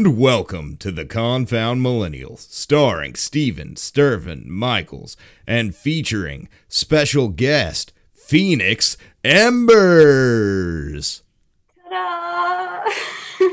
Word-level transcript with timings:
And 0.00 0.16
welcome 0.16 0.78
to 0.78 0.90
the 0.90 1.04
Confound 1.04 1.82
Millennials, 1.82 2.50
starring 2.50 3.14
Steven 3.16 3.74
Stirvin 3.74 4.46
Michaels 4.46 5.14
and 5.46 5.76
featuring 5.76 6.48
special 6.68 7.28
guest 7.28 7.92
Phoenix 8.14 8.96
Embers. 9.22 9.62
Ta-da! 11.90 12.90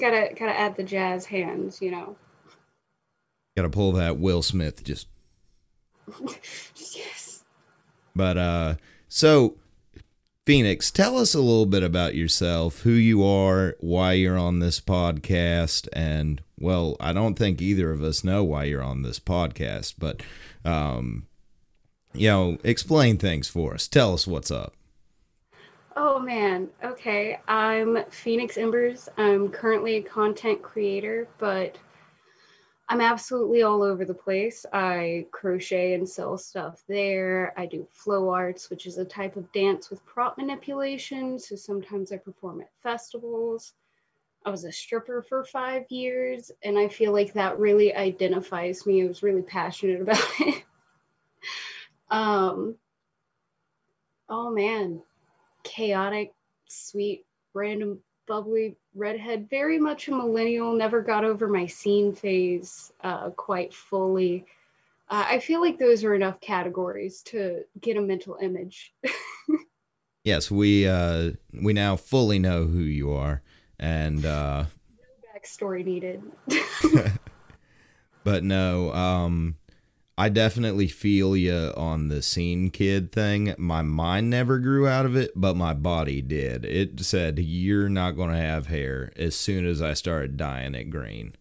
gotta 0.00 0.32
gotta 0.38 0.56
add 0.56 0.76
the 0.76 0.84
jazz 0.84 1.26
hands, 1.26 1.82
you 1.82 1.90
know. 1.90 2.16
Got 3.56 3.62
to 3.64 3.70
pull 3.70 3.90
that 3.90 4.18
Will 4.18 4.40
Smith 4.40 4.84
just. 4.84 5.08
yes. 6.76 7.42
But 8.14 8.38
uh, 8.38 8.74
so 9.08 9.56
Phoenix, 10.44 10.90
tell 10.90 11.18
us 11.18 11.34
a 11.34 11.40
little 11.40 11.66
bit 11.66 11.84
about 11.84 12.16
yourself, 12.16 12.80
who 12.80 12.90
you 12.90 13.24
are, 13.24 13.76
why 13.78 14.14
you're 14.14 14.38
on 14.38 14.58
this 14.58 14.80
podcast, 14.80 15.86
and 15.92 16.42
well, 16.58 16.96
I 16.98 17.12
don't 17.12 17.38
think 17.38 17.62
either 17.62 17.92
of 17.92 18.02
us 18.02 18.24
know 18.24 18.42
why 18.42 18.64
you're 18.64 18.82
on 18.82 19.02
this 19.02 19.20
podcast, 19.20 19.94
but 19.98 20.20
um, 20.64 21.26
you 22.12 22.28
know, 22.28 22.58
explain 22.64 23.18
things 23.18 23.46
for 23.48 23.74
us. 23.74 23.86
Tell 23.86 24.14
us 24.14 24.26
what's 24.26 24.50
up. 24.50 24.74
Oh 25.94 26.18
man. 26.18 26.68
Okay. 26.82 27.38
I'm 27.46 28.02
Phoenix 28.10 28.58
Embers. 28.58 29.08
I'm 29.18 29.48
currently 29.48 29.96
a 29.96 30.02
content 30.02 30.60
creator, 30.60 31.28
but 31.38 31.76
I'm 32.88 33.00
absolutely 33.00 33.62
all 33.62 33.82
over 33.82 34.04
the 34.04 34.14
place. 34.14 34.66
I 34.72 35.26
crochet 35.30 35.94
and 35.94 36.08
sell 36.08 36.36
stuff 36.36 36.82
there. 36.88 37.54
I 37.56 37.66
do 37.66 37.86
flow 37.90 38.30
arts, 38.30 38.68
which 38.68 38.86
is 38.86 38.98
a 38.98 39.04
type 39.04 39.36
of 39.36 39.50
dance 39.52 39.88
with 39.88 40.04
prop 40.04 40.36
manipulation. 40.36 41.38
So 41.38 41.56
sometimes 41.56 42.12
I 42.12 42.18
perform 42.18 42.60
at 42.60 42.70
festivals. 42.82 43.74
I 44.44 44.50
was 44.50 44.64
a 44.64 44.72
stripper 44.72 45.22
for 45.22 45.44
five 45.44 45.84
years, 45.88 46.50
and 46.64 46.76
I 46.76 46.88
feel 46.88 47.12
like 47.12 47.32
that 47.32 47.58
really 47.60 47.94
identifies 47.94 48.84
me. 48.86 49.04
I 49.04 49.06
was 49.06 49.22
really 49.22 49.42
passionate 49.42 50.00
about 50.02 50.24
it. 50.40 50.64
um, 52.10 52.74
oh 54.28 54.50
man, 54.50 55.00
chaotic, 55.62 56.32
sweet, 56.68 57.24
random 57.54 58.00
bubbly 58.32 58.74
redhead, 58.94 59.46
very 59.50 59.78
much 59.78 60.08
a 60.08 60.10
millennial, 60.10 60.72
never 60.72 61.02
got 61.02 61.22
over 61.22 61.46
my 61.46 61.66
scene 61.66 62.14
phase 62.14 62.90
uh, 63.04 63.28
quite 63.28 63.74
fully. 63.74 64.46
Uh, 65.10 65.26
I 65.28 65.38
feel 65.38 65.60
like 65.60 65.78
those 65.78 66.02
are 66.02 66.14
enough 66.14 66.40
categories 66.40 67.20
to 67.24 67.64
get 67.82 67.98
a 67.98 68.00
mental 68.00 68.38
image. 68.40 68.94
yes, 70.24 70.50
we 70.50 70.88
uh, 70.88 71.32
we 71.52 71.74
now 71.74 71.96
fully 71.96 72.38
know 72.38 72.64
who 72.64 72.80
you 72.80 73.12
are, 73.12 73.42
and 73.78 74.24
uh, 74.24 74.64
no 74.64 75.38
backstory 75.38 75.84
needed. 75.84 76.22
but 78.24 78.44
no, 78.44 78.94
um, 78.94 79.56
I 80.18 80.28
definitely 80.28 80.88
feel 80.88 81.36
you 81.36 81.72
on 81.76 82.08
the 82.08 82.22
scene 82.22 82.70
kid 82.70 83.12
thing. 83.12 83.54
My 83.58 83.82
mind 83.82 84.28
never 84.30 84.58
grew 84.58 84.86
out 84.86 85.06
of 85.06 85.16
it, 85.16 85.32
but 85.34 85.56
my 85.56 85.72
body 85.74 86.20
did. 86.20 86.64
It 86.64 87.00
said, 87.00 87.38
You're 87.38 87.88
not 87.88 88.12
going 88.12 88.30
to 88.30 88.36
have 88.36 88.66
hair 88.66 89.12
as 89.16 89.34
soon 89.34 89.66
as 89.66 89.80
I 89.80 89.94
started 89.94 90.36
dyeing 90.36 90.74
it 90.74 90.90
green. 90.90 91.34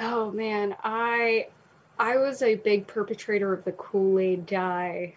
Oh 0.00 0.30
man, 0.30 0.76
I 0.82 1.48
I 1.98 2.16
was 2.18 2.42
a 2.42 2.56
big 2.56 2.86
perpetrator 2.86 3.52
of 3.52 3.64
the 3.64 3.72
Kool-Aid 3.72 4.46
dye. 4.46 5.16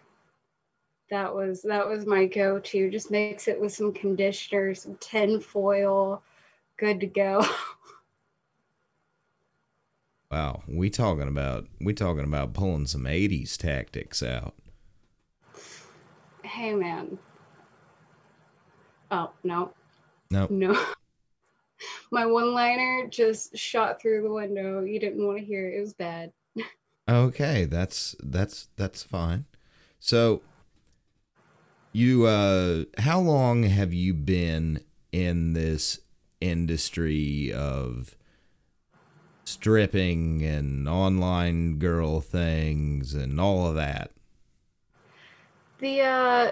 That 1.11 1.35
was 1.35 1.61
that 1.63 1.87
was 1.87 2.05
my 2.07 2.25
go-to. 2.25 2.89
Just 2.89 3.11
mix 3.11 3.47
it 3.47 3.59
with 3.59 3.73
some 3.73 3.93
conditioner, 3.93 4.73
some 4.73 4.95
tin 4.95 5.39
foil, 5.39 6.23
good 6.77 6.99
to 7.01 7.07
go. 7.07 7.45
Wow, 10.31 10.63
we 10.65 10.89
talking 10.89 11.27
about 11.27 11.67
we 11.81 11.93
talking 11.93 12.23
about 12.23 12.53
pulling 12.53 12.85
some 12.85 13.03
'80s 13.03 13.57
tactics 13.57 14.23
out. 14.23 14.55
Hey, 16.41 16.73
man. 16.73 17.19
Oh 19.11 19.31
no. 19.43 19.73
No. 20.29 20.47
No. 20.49 20.81
My 22.11 22.25
one-liner 22.25 23.07
just 23.09 23.57
shot 23.57 24.01
through 24.01 24.21
the 24.21 24.31
window. 24.31 24.83
You 24.83 24.99
didn't 24.99 25.25
want 25.25 25.39
to 25.39 25.43
hear 25.43 25.67
it. 25.67 25.77
It 25.77 25.81
was 25.81 25.93
bad. 25.93 26.31
okay, 27.09 27.65
that's 27.65 28.15
that's 28.23 28.69
that's 28.77 29.03
fine. 29.03 29.45
So, 29.99 30.41
you 31.91 32.25
uh, 32.25 32.85
how 32.99 33.19
long 33.19 33.63
have 33.63 33.93
you 33.93 34.13
been 34.13 34.79
in 35.11 35.51
this 35.51 35.99
industry 36.39 37.51
of? 37.51 38.15
Stripping 39.51 40.43
and 40.43 40.87
online 40.87 41.79
girl 41.79 42.21
things 42.21 43.13
and 43.13 43.39
all 43.39 43.67
of 43.67 43.75
that? 43.75 44.11
The 45.79 46.01
uh 46.01 46.51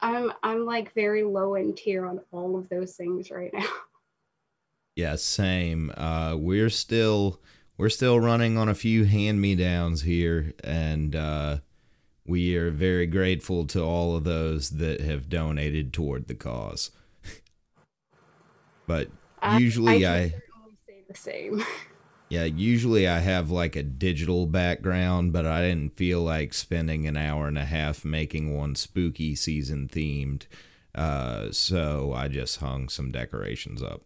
I'm 0.01 0.31
i'm 0.43 0.65
like 0.65 0.93
very 0.93 1.23
low 1.23 1.55
end 1.55 1.77
tier 1.77 2.05
on 2.05 2.21
all 2.31 2.57
of 2.57 2.69
those 2.69 2.95
things 2.95 3.31
right 3.31 3.53
now 3.53 3.65
Yeah, 4.97 5.15
same. 5.15 5.91
Uh, 5.95 6.35
we're 6.39 6.71
still 6.71 7.39
we're 7.77 7.87
still 7.87 8.19
running 8.19 8.57
on 8.57 8.67
a 8.67 8.73
few 8.73 9.05
hand 9.05 9.39
me 9.39 9.53
downs 9.53 10.01
here, 10.01 10.55
and 10.63 11.15
uh, 11.15 11.57
we 12.25 12.55
are 12.55 12.71
very 12.71 13.05
grateful 13.05 13.67
to 13.67 13.83
all 13.83 14.15
of 14.15 14.23
those 14.23 14.71
that 14.71 15.01
have 15.01 15.29
donated 15.29 15.93
toward 15.93 16.27
the 16.27 16.33
cause. 16.33 16.89
but 18.87 19.09
usually 19.59 20.03
I, 20.03 20.17
I 20.17 20.29
say 20.87 21.03
the 21.07 21.15
same. 21.15 21.63
Yeah, 22.29 22.43
usually 22.43 23.07
I 23.07 23.19
have 23.19 23.49
like 23.51 23.77
a 23.77 23.83
digital 23.83 24.47
background, 24.47 25.31
but 25.31 25.45
I 25.45 25.61
didn't 25.61 25.95
feel 25.95 26.21
like 26.21 26.53
spending 26.53 27.07
an 27.07 27.15
hour 27.15 27.47
and 27.47 27.57
a 27.57 27.63
half 27.63 28.03
making 28.03 28.53
one 28.53 28.75
spooky 28.75 29.33
season 29.33 29.87
themed. 29.87 30.45
Uh, 30.93 31.53
so 31.53 32.11
I 32.13 32.27
just 32.27 32.57
hung 32.59 32.89
some 32.89 33.13
decorations 33.13 33.81
up. 33.81 34.03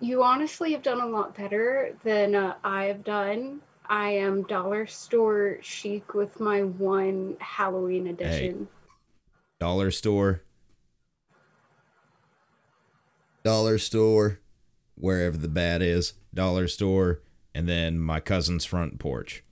You 0.00 0.22
honestly 0.22 0.72
have 0.72 0.82
done 0.82 1.00
a 1.00 1.06
lot 1.06 1.36
better 1.36 1.96
than 2.04 2.34
uh, 2.34 2.54
I 2.62 2.86
have 2.86 3.04
done. 3.04 3.60
I 3.88 4.10
am 4.10 4.42
dollar 4.44 4.86
store 4.86 5.58
chic 5.62 6.14
with 6.14 6.40
my 6.40 6.62
one 6.62 7.36
Halloween 7.40 8.08
edition. 8.08 8.68
Hey, 8.70 8.90
dollar 9.60 9.90
store. 9.90 10.42
Dollar 13.44 13.78
store, 13.78 14.40
wherever 14.96 15.36
the 15.36 15.48
bat 15.48 15.80
is, 15.80 16.14
dollar 16.34 16.66
store, 16.66 17.22
and 17.54 17.68
then 17.68 17.98
my 17.98 18.18
cousin's 18.18 18.64
front 18.64 18.98
porch. 18.98 19.44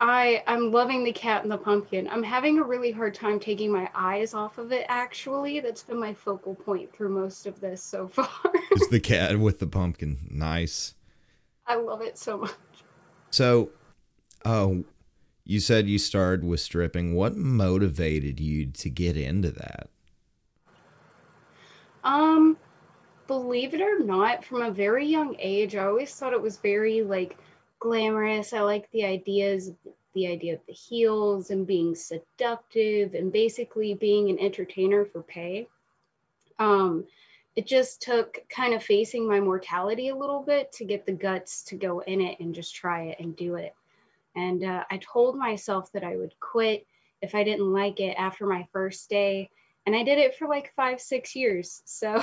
I 0.00 0.42
I'm 0.46 0.70
loving 0.70 1.04
the 1.04 1.12
cat 1.12 1.42
and 1.42 1.50
the 1.50 1.58
pumpkin. 1.58 2.08
I'm 2.08 2.22
having 2.22 2.58
a 2.58 2.62
really 2.62 2.90
hard 2.90 3.14
time 3.14 3.40
taking 3.40 3.72
my 3.72 3.88
eyes 3.94 4.34
off 4.34 4.58
of 4.58 4.72
it 4.72 4.84
actually. 4.88 5.60
That's 5.60 5.82
been 5.82 5.98
my 5.98 6.12
focal 6.12 6.54
point 6.54 6.92
through 6.94 7.10
most 7.10 7.46
of 7.46 7.60
this 7.60 7.82
so 7.82 8.06
far. 8.12 8.28
it's 8.72 8.88
the 8.88 9.00
cat 9.00 9.38
with 9.38 9.58
the 9.58 9.66
pumpkin. 9.66 10.18
Nice. 10.30 10.94
I 11.66 11.76
love 11.76 12.02
it 12.02 12.16
so 12.18 12.38
much. 12.38 12.52
So, 13.30 13.70
oh, 14.44 14.84
you 15.44 15.60
said 15.60 15.88
you 15.88 15.98
started 15.98 16.44
with 16.44 16.60
stripping. 16.60 17.14
What 17.14 17.36
motivated 17.36 18.38
you 18.38 18.66
to 18.66 18.90
get 18.90 19.16
into 19.16 19.50
that? 19.50 19.88
Um, 22.04 22.56
believe 23.26 23.74
it 23.74 23.80
or 23.80 23.98
not, 23.98 24.44
from 24.44 24.62
a 24.62 24.70
very 24.70 25.06
young 25.06 25.34
age, 25.38 25.74
I 25.74 25.86
always 25.86 26.14
thought 26.14 26.32
it 26.32 26.40
was 26.40 26.58
very 26.58 27.02
like 27.02 27.36
glamorous. 27.78 28.52
I 28.52 28.60
like 28.60 28.90
the 28.90 29.04
ideas, 29.04 29.72
the 30.14 30.26
idea 30.26 30.54
of 30.54 30.60
the 30.66 30.72
heels 30.72 31.50
and 31.50 31.66
being 31.66 31.94
seductive 31.94 33.14
and 33.14 33.32
basically 33.32 33.94
being 33.94 34.30
an 34.30 34.38
entertainer 34.38 35.04
for 35.04 35.22
pay. 35.22 35.68
Um, 36.58 37.04
it 37.54 37.66
just 37.66 38.02
took 38.02 38.38
kind 38.48 38.74
of 38.74 38.82
facing 38.82 39.26
my 39.26 39.40
mortality 39.40 40.08
a 40.08 40.16
little 40.16 40.42
bit 40.42 40.72
to 40.72 40.84
get 40.84 41.06
the 41.06 41.12
guts 41.12 41.62
to 41.64 41.76
go 41.76 42.00
in 42.00 42.20
it 42.20 42.38
and 42.40 42.54
just 42.54 42.74
try 42.74 43.04
it 43.04 43.20
and 43.20 43.34
do 43.36 43.54
it. 43.54 43.74
And 44.34 44.64
uh, 44.64 44.84
I 44.90 44.98
told 44.98 45.36
myself 45.36 45.90
that 45.92 46.04
I 46.04 46.16
would 46.16 46.38
quit 46.38 46.86
if 47.22 47.34
I 47.34 47.42
didn't 47.42 47.72
like 47.72 48.00
it 48.00 48.14
after 48.18 48.46
my 48.46 48.66
first 48.72 49.08
day. 49.08 49.48
And 49.86 49.96
I 49.96 50.02
did 50.02 50.18
it 50.18 50.36
for 50.36 50.46
like 50.48 50.74
five, 50.76 51.00
six 51.00 51.34
years. 51.34 51.82
So 51.86 52.22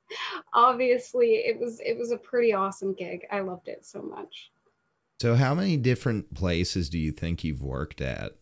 obviously 0.54 1.34
it 1.34 1.58
was 1.58 1.80
it 1.80 1.98
was 1.98 2.12
a 2.12 2.16
pretty 2.16 2.54
awesome 2.54 2.94
gig. 2.94 3.26
I 3.30 3.40
loved 3.40 3.68
it 3.68 3.84
so 3.84 4.00
much. 4.00 4.50
So, 5.20 5.34
how 5.34 5.54
many 5.54 5.76
different 5.76 6.34
places 6.34 6.88
do 6.88 6.98
you 6.98 7.10
think 7.10 7.42
you've 7.42 7.62
worked 7.62 8.00
at? 8.00 8.36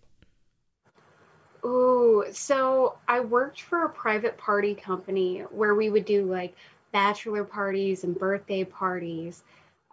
Oh, 1.65 2.25
so 2.33 2.99
I 3.07 3.21
worked 3.21 3.63
for 3.63 3.85
a 3.85 3.89
private 3.91 4.37
party 4.37 4.75
company 4.75 5.41
where 5.51 5.75
we 5.75 5.91
would 5.91 6.05
do 6.05 6.25
like 6.25 6.57
bachelor 6.93 7.45
parties 7.45 8.05
and 8.05 8.19
birthday 8.19 8.65
parties. 8.65 9.45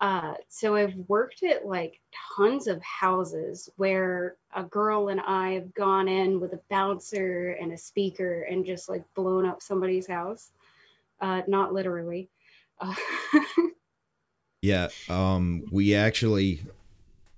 Uh, 0.02 0.34
so 0.48 0.76
I've 0.76 0.96
worked 1.08 1.44
at 1.44 1.66
like 1.66 2.00
tons 2.36 2.68
of 2.68 2.82
houses 2.82 3.70
where 3.76 4.38
a 4.56 4.64
girl 4.64 5.10
and 5.10 5.20
I 5.22 5.52
have 5.52 5.74
gone 5.74 6.08
in 6.08 6.40
with 6.40 6.54
a 6.54 6.62
bouncer 6.70 7.52
and 7.52 7.72
a 7.74 7.78
speaker 7.78 8.44
and 8.44 8.66
just 8.66 8.90
like 8.90 9.04
blown 9.14 9.46
up 9.46 9.62
somebody's 9.62 10.08
house. 10.08 10.52
Uh, 11.22 11.44
not 11.48 11.74
literally. 11.74 12.30
Uh, 12.82 12.96
Yeah, 14.62 14.90
um, 15.08 15.64
we 15.72 15.96
actually, 15.96 16.62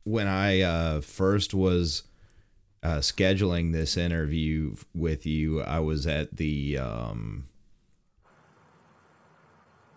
when 0.03 0.27
I 0.27 0.61
uh, 0.61 1.01
first 1.01 1.53
was 1.53 2.03
uh, 2.81 2.97
scheduling 2.97 3.71
this 3.73 3.95
interview 3.95 4.75
with 4.95 5.25
you, 5.25 5.61
I 5.61 5.79
was 5.79 6.07
at 6.07 6.37
the 6.37 6.79
um, 6.79 7.45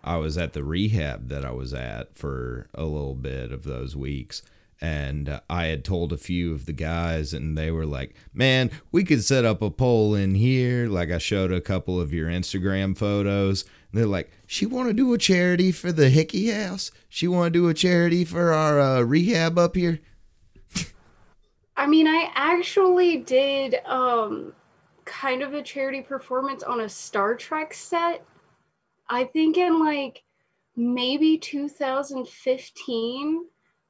I 0.03 0.17
was 0.17 0.37
at 0.37 0.53
the 0.53 0.63
rehab 0.63 1.29
that 1.29 1.43
I 1.43 1.51
was 1.51 1.73
at 1.73 2.15
for 2.15 2.67
a 2.75 2.83
little 2.83 3.15
bit 3.15 3.51
of 3.51 3.63
those 3.63 3.95
weeks. 3.95 4.43
And 4.81 5.39
I 5.49 5.65
had 5.65 5.85
told 5.85 6.11
a 6.11 6.17
few 6.17 6.53
of 6.53 6.65
the 6.65 6.73
guys, 6.73 7.33
and 7.33 7.57
they 7.57 7.71
were 7.71 7.85
like, 7.85 8.13
Man, 8.33 8.71
we 8.91 9.03
could 9.03 9.23
set 9.23 9.45
up 9.45 9.61
a 9.61 9.71
pole 9.71 10.13
in 10.13 10.35
here. 10.35 10.87
Like, 10.87 11.11
I 11.11 11.17
showed 11.17 11.51
a 11.51 11.61
couple 11.61 11.99
of 11.99 12.13
your 12.13 12.27
Instagram 12.27 12.97
photos, 12.97 13.63
and 13.91 13.99
they're 13.99 14.07
like, 14.07 14.31
she 14.45 14.65
want 14.65 14.89
to 14.89 14.93
do 14.93 15.13
a 15.13 15.17
charity 15.17 15.71
for 15.71 15.91
the 15.91 16.09
Hickey 16.09 16.51
House. 16.51 16.91
She 17.07 17.27
want 17.27 17.53
to 17.53 17.59
do 17.59 17.69
a 17.69 17.73
charity 17.73 18.25
for 18.25 18.51
our 18.51 18.79
uh, 18.79 19.01
rehab 19.01 19.57
up 19.57 19.75
here. 19.75 20.01
I 21.77 21.87
mean, 21.87 22.07
I 22.07 22.29
actually 22.35 23.17
did 23.17 23.75
um, 23.85 24.53
kind 25.05 25.41
of 25.41 25.53
a 25.53 25.61
charity 25.61 26.01
performance 26.01 26.63
on 26.63 26.81
a 26.81 26.89
Star 26.89 27.35
Trek 27.35 27.73
set. 27.73 28.25
I 29.09 29.25
think 29.25 29.57
in 29.57 29.79
like 29.79 30.23
maybe 30.75 31.37
2015. 31.37 33.45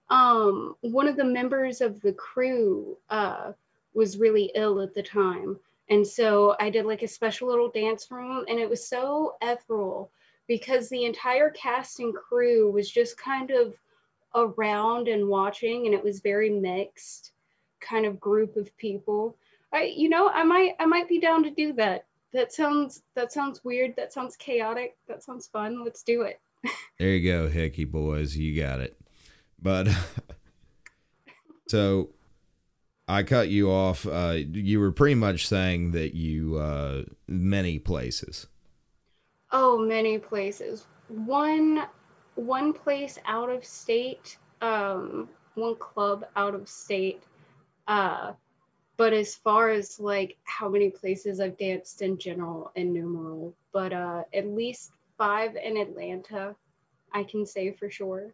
Um, 0.10 0.76
one 0.82 1.08
of 1.08 1.18
the 1.18 1.26
members 1.26 1.82
of 1.82 2.00
the 2.02 2.14
crew 2.14 2.98
uh, 3.10 3.54
was 3.94 4.18
really 4.18 4.52
ill 4.56 4.82
at 4.82 4.94
the 4.94 5.04
time. 5.04 5.58
And 5.90 6.06
so 6.06 6.56
I 6.60 6.70
did 6.70 6.86
like 6.86 7.04
a 7.04 7.08
special 7.08 7.48
little 7.48 7.70
dance 7.70 8.10
room, 8.10 8.46
and 8.48 8.60
it 8.60 8.70
was 8.70 8.88
so 8.88 9.36
ethereal 9.42 10.12
because 10.48 10.90
the 10.90 11.06
entire 11.06 11.50
cast 11.52 12.00
and 12.00 12.14
crew 12.14 12.72
was 12.72 12.90
just 12.90 13.18
kind 13.18 13.52
of 13.52 13.76
around 14.36 15.08
and 15.08 15.28
watching, 15.28 15.86
and 15.86 15.96
it 15.96 16.04
was 16.04 16.20
very 16.20 16.50
mixed 16.50 17.32
kind 17.80 18.06
of 18.06 18.20
group 18.20 18.56
of 18.58 18.76
people. 18.78 19.36
I, 19.72 19.94
you 19.96 20.10
know, 20.10 20.30
I 20.30 20.44
might, 20.44 20.76
I 20.80 20.86
might 20.86 21.08
be 21.08 21.20
down 21.20 21.44
to 21.44 21.52
do 21.52 21.74
that. 21.74 22.06
That 22.34 22.52
sounds, 22.52 23.04
that 23.16 23.32
sounds 23.32 23.64
weird. 23.64 23.96
That 23.96 24.12
sounds 24.12 24.36
chaotic. 24.36 24.98
That 25.08 25.24
sounds 25.24 25.48
fun. 25.48 25.84
Let's 25.84 26.04
do 26.04 26.24
it. 26.24 26.40
there 27.00 27.10
you 27.10 27.32
go, 27.32 27.48
Hickey 27.48 27.86
boys. 27.86 28.36
You 28.36 28.60
got 28.62 28.82
it. 28.82 28.98
But 29.62 29.88
so 31.68 32.10
I 33.08 33.24
cut 33.24 33.50
you 33.50 33.70
off. 33.70 34.08
Uh, 34.08 34.38
you 34.52 34.80
were 34.80 34.92
pretty 34.92 35.16
much 35.16 35.48
saying 35.48 35.92
that 35.92 36.16
you 36.16 36.58
uh, 36.58 37.04
many 37.28 37.80
places. 37.80 38.48
Oh, 39.52 39.78
many 39.78 40.18
places. 40.18 40.86
One 41.08 41.86
one 42.36 42.74
place 42.74 43.20
out 43.26 43.50
of 43.50 43.64
state. 43.64 44.38
Um, 44.62 45.30
one 45.54 45.76
club 45.76 46.26
out 46.36 46.56
of 46.56 46.68
state. 46.68 47.24
Uh, 47.88 48.34
but 48.98 49.14
as 49.14 49.36
far 49.36 49.70
as 49.70 50.00
like 50.00 50.38
how 50.44 50.70
many 50.70 50.90
places 50.90 51.40
I've 51.40 51.58
danced 51.58 52.02
in 52.02 52.18
general, 52.18 52.72
innumerable. 52.76 53.54
But 53.72 53.94
uh, 53.94 54.24
at 54.34 54.48
least 54.48 54.92
five 55.18 55.56
in 55.56 55.78
Atlanta, 55.78 56.56
I 57.14 57.24
can 57.24 57.46
say 57.46 57.72
for 57.72 57.90
sure. 57.90 58.34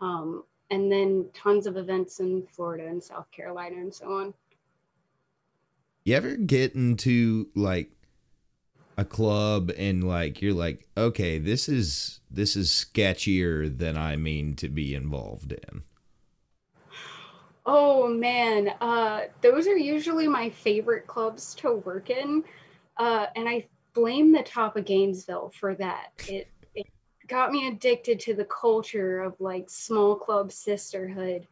Um, 0.00 0.44
and 0.70 0.90
then 0.90 1.26
tons 1.34 1.66
of 1.66 1.76
events 1.76 2.20
in 2.20 2.46
Florida 2.46 2.86
and 2.86 3.02
South 3.02 3.30
Carolina 3.30 3.76
and 3.76 3.94
so 3.94 4.12
on. 4.12 4.34
You 6.04 6.14
ever 6.16 6.36
get 6.36 6.74
into 6.74 7.48
like 7.54 7.90
a 8.96 9.04
club 9.04 9.70
and 9.76 10.06
like 10.06 10.40
you're 10.40 10.54
like, 10.54 10.86
okay, 10.96 11.38
this 11.38 11.68
is 11.68 12.20
this 12.30 12.56
is 12.56 12.70
sketchier 12.70 13.76
than 13.76 13.96
I 13.96 14.16
mean 14.16 14.54
to 14.56 14.68
be 14.68 14.94
involved 14.94 15.52
in. 15.52 15.82
Oh 17.66 18.08
man, 18.08 18.72
uh, 18.80 19.22
those 19.42 19.66
are 19.66 19.76
usually 19.76 20.26
my 20.26 20.50
favorite 20.50 21.06
clubs 21.06 21.54
to 21.56 21.76
work 21.76 22.10
in, 22.10 22.42
uh, 22.96 23.26
and 23.36 23.48
I 23.48 23.66
blame 23.94 24.32
the 24.32 24.42
top 24.42 24.76
of 24.76 24.84
Gainesville 24.84 25.50
for 25.50 25.74
that. 25.74 26.12
It 26.28 26.48
got 27.30 27.52
me 27.52 27.68
addicted 27.68 28.18
to 28.18 28.34
the 28.34 28.44
culture 28.44 29.20
of 29.20 29.40
like 29.40 29.70
small 29.70 30.16
club 30.16 30.50
sisterhood. 30.50 31.46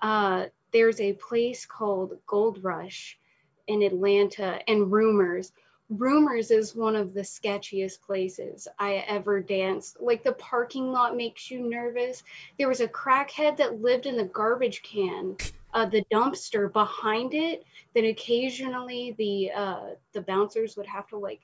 Uh, 0.00 0.46
there's 0.72 1.00
a 1.00 1.14
place 1.14 1.66
called 1.66 2.16
Gold 2.26 2.62
Rush 2.62 3.18
in 3.66 3.82
Atlanta 3.82 4.60
and 4.68 4.92
Rumors. 4.92 5.52
Rumors 5.90 6.50
is 6.52 6.76
one 6.76 6.94
of 6.94 7.14
the 7.14 7.22
sketchiest 7.22 8.00
places 8.02 8.68
I 8.78 9.04
ever 9.08 9.40
danced. 9.40 10.00
Like 10.00 10.22
the 10.22 10.32
parking 10.32 10.92
lot 10.92 11.16
makes 11.16 11.50
you 11.50 11.68
nervous. 11.68 12.22
There 12.56 12.68
was 12.68 12.80
a 12.80 12.88
crackhead 12.88 13.56
that 13.56 13.80
lived 13.80 14.06
in 14.06 14.16
the 14.16 14.24
garbage 14.24 14.82
can, 14.82 15.36
uh, 15.74 15.86
the 15.86 16.04
dumpster 16.12 16.72
behind 16.72 17.34
it. 17.34 17.64
Then 17.92 18.04
occasionally 18.04 19.16
the 19.18 19.50
uh, 19.50 19.86
the 20.12 20.20
bouncers 20.20 20.76
would 20.76 20.86
have 20.86 21.08
to 21.08 21.18
like 21.18 21.40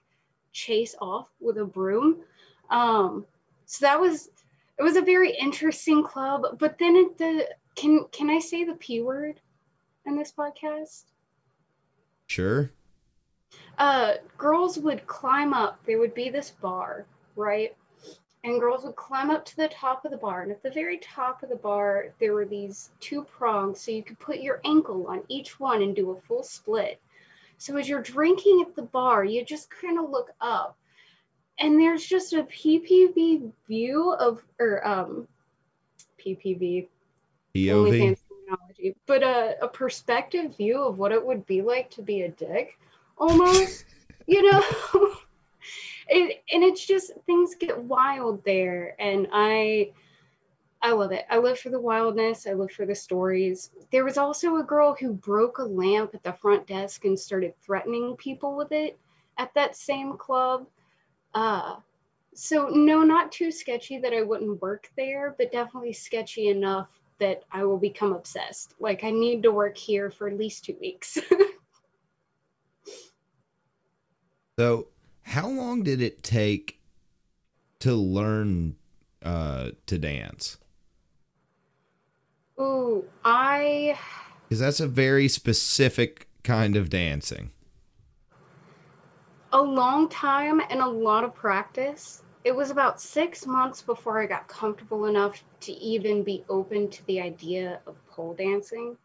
chase 0.53 0.95
off 1.01 1.29
with 1.41 1.59
a 1.59 1.65
broom. 1.65 2.21
Um, 2.71 3.27
so 3.67 3.87
that 3.87 4.01
was 4.01 4.29
it 4.79 4.83
was 4.83 4.97
a 4.97 5.03
very 5.03 5.37
interesting 5.37 6.03
club. 6.03 6.59
But 6.59 6.79
then 6.79 6.97
at 6.97 7.19
the 7.19 7.49
can 7.75 8.07
can 8.13 8.31
I 8.31 8.39
say 8.39 8.65
the 8.65 8.75
p 8.75 9.01
word 9.01 9.41
in 10.07 10.17
this 10.17 10.33
podcast? 10.33 11.05
Sure. 12.27 12.71
Uh, 13.79 14.15
girls 14.39 14.79
would 14.79 15.07
climb 15.07 15.53
up. 15.53 15.79
There 15.85 15.99
would 15.99 16.15
be 16.15 16.29
this 16.29 16.51
bar, 16.51 17.07
right? 17.37 17.77
And 18.43 18.61
girls 18.61 18.85
would 18.85 18.97
climb 18.97 19.31
up 19.31 19.45
to 19.47 19.57
the 19.57 19.69
top 19.69 20.05
of 20.05 20.11
the 20.11 20.17
bar. 20.17 20.43
And 20.43 20.51
at 20.51 20.63
the 20.63 20.71
very 20.71 20.99
top 20.99 21.43
of 21.43 21.49
the 21.49 21.57
bar, 21.57 22.13
there 22.21 22.35
were 22.35 22.45
these 22.45 22.91
two 23.01 23.25
prongs, 23.25 23.81
so 23.81 23.91
you 23.91 24.03
could 24.03 24.19
put 24.19 24.41
your 24.41 24.61
ankle 24.65 25.07
on 25.07 25.23
each 25.29 25.59
one 25.59 25.83
and 25.83 25.97
do 25.97 26.11
a 26.11 26.21
full 26.21 26.43
split. 26.43 27.01
So 27.57 27.77
as 27.77 27.89
you're 27.89 28.03
drinking 28.03 28.65
at 28.67 28.77
the 28.77 28.83
bar, 28.83 29.25
you 29.25 29.45
just 29.45 29.71
kind 29.71 29.99
of 29.99 30.11
look 30.11 30.33
up 30.41 30.77
and 31.59 31.79
there's 31.79 32.05
just 32.05 32.33
a 32.33 32.45
PPV 32.45 33.51
view 33.69 34.13
of 34.15 34.43
or 34.59 34.87
um 34.87 35.29
PPV 36.19 36.89
POV. 37.55 38.19
terminology, 38.29 38.97
but 39.07 39.23
a, 39.23 39.57
a 39.63 39.69
perspective 39.69 40.57
view 40.57 40.83
of 40.83 40.99
what 40.99 41.13
it 41.13 41.25
would 41.25 41.47
be 41.47 41.63
like 41.63 41.91
to 41.91 42.03
be 42.03 42.23
a 42.23 42.31
dick, 42.31 42.79
almost. 43.19 43.85
you 44.27 44.51
know, 44.51 44.63
it, 46.09 46.43
and 46.53 46.63
it's 46.63 46.85
just 46.85 47.13
things 47.27 47.55
get 47.55 47.79
wild 47.79 48.45
there, 48.45 48.95
and 48.99 49.29
I. 49.33 49.93
I 50.83 50.93
love 50.93 51.13
it. 51.13 51.25
I 51.31 51.39
live 51.39 51.59
for 51.59 51.71
the 51.71 51.81
wildness. 51.81 52.47
I 52.47 52.53
live 52.53 52.71
for 52.71 52.85
the 52.85 52.95
stories. 52.95 53.71
There 53.91 54.05
was 54.05 54.19
also 54.19 54.57
a 54.57 54.63
girl 54.63 54.95
who 55.01 55.15
broke 55.15 55.57
a 55.57 55.65
lamp 55.65 56.15
at 56.15 56.23
the 56.23 56.35
front 56.35 56.67
desk 56.67 57.07
and 57.07 57.19
started 57.19 57.55
threatening 57.63 58.15
people 58.17 58.55
with 58.55 58.71
it 58.71 58.99
at 59.39 59.55
that 59.55 59.77
same 59.77 60.19
club. 60.19 60.67
Uh, 61.35 61.77
so 62.35 62.69
no, 62.69 63.03
not 63.03 63.33
too 63.33 63.51
sketchy 63.51 63.99
that 63.99 64.13
I 64.13 64.23
wouldn't 64.23 64.61
work 64.61 64.91
there, 64.97 65.35
but 65.39 65.53
definitely 65.53 65.93
sketchy 65.93 66.49
enough 66.49 66.89
that 67.19 67.45
I 67.53 67.65
will 67.65 67.79
become 67.79 68.13
obsessed. 68.13 68.75
Like 68.81 69.05
I 69.05 69.11
need 69.11 69.43
to 69.45 69.53
work 69.53 69.77
here 69.77 70.11
for 70.11 70.29
at 70.29 70.37
least 70.37 70.65
two 70.65 70.77
weeks. 70.81 71.19
so, 74.59 74.89
how 75.23 75.49
long 75.49 75.83
did 75.83 76.01
it 76.01 76.23
take 76.23 76.81
to 77.81 77.95
learn 77.95 78.77
uh, 79.23 79.71
to 79.87 79.99
dance? 79.99 80.59
Oh, 82.59 83.05
I. 83.25 83.99
Because 84.49 84.61
that's 84.61 84.81
a 84.81 84.87
very 84.87 85.29
specific 85.29 86.29
kind 86.43 86.77
of 86.77 86.91
dancing. 86.91 87.51
A 89.55 89.63
long 89.63 90.09
time 90.09 90.61
and 90.69 90.81
a 90.81 90.87
lot 90.87 91.25
of 91.25 91.35
practice 91.35 92.25
it 92.45 92.55
was 92.55 92.71
about 92.71 93.01
six 93.01 93.47
months 93.47 93.81
before 93.81 94.23
I 94.23 94.27
got 94.27 94.49
comfortable 94.49 95.07
enough 95.07 95.43
to 95.61 95.73
even 95.73 96.23
be 96.23 96.45
open 96.51 96.91
to 96.91 97.07
the 97.07 97.21
idea 97.21 97.81
of 97.87 98.07
pole 98.07 98.35
dancing. 98.35 98.99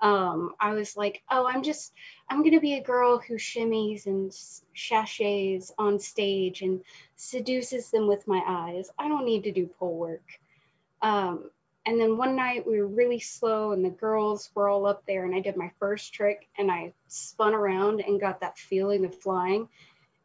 Um, 0.00 0.54
I 0.60 0.72
was 0.72 0.96
like, 0.96 1.22
oh, 1.30 1.46
I'm 1.46 1.62
just, 1.62 1.92
I'm 2.28 2.40
going 2.40 2.54
to 2.54 2.60
be 2.60 2.74
a 2.74 2.82
girl 2.82 3.18
who 3.18 3.34
shimmies 3.34 4.06
and 4.06 4.32
sashays 4.74 5.72
on 5.76 5.98
stage 5.98 6.62
and 6.62 6.82
seduces 7.16 7.90
them 7.90 8.06
with 8.06 8.28
my 8.28 8.42
eyes. 8.46 8.90
I 8.98 9.08
don't 9.08 9.24
need 9.24 9.42
to 9.44 9.52
do 9.52 9.66
pole 9.66 9.96
work. 9.96 10.38
Um, 11.02 11.50
and 11.86 12.00
then 12.00 12.16
one 12.16 12.36
night 12.36 12.66
we 12.66 12.78
were 12.78 12.86
really 12.86 13.18
slow 13.18 13.72
and 13.72 13.84
the 13.84 13.90
girls 13.90 14.50
were 14.54 14.68
all 14.68 14.86
up 14.86 15.04
there 15.06 15.24
and 15.24 15.34
I 15.34 15.40
did 15.40 15.56
my 15.56 15.70
first 15.78 16.14
trick 16.14 16.48
and 16.58 16.70
I 16.70 16.92
spun 17.08 17.54
around 17.54 18.00
and 18.00 18.20
got 18.20 18.40
that 18.40 18.58
feeling 18.58 19.04
of 19.04 19.14
flying 19.14 19.68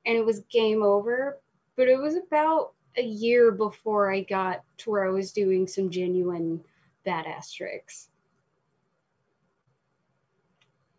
and 0.05 0.17
it 0.17 0.25
was 0.25 0.41
game 0.51 0.83
over 0.83 1.39
but 1.75 1.87
it 1.87 1.97
was 1.97 2.15
about 2.15 2.73
a 2.97 3.03
year 3.03 3.51
before 3.51 4.11
I 4.11 4.21
got 4.21 4.63
to 4.79 4.89
where 4.89 5.05
I 5.05 5.11
was 5.11 5.31
doing 5.31 5.67
some 5.67 5.89
genuine 5.89 6.63
badass 7.05 7.53
tricks. 7.53 8.09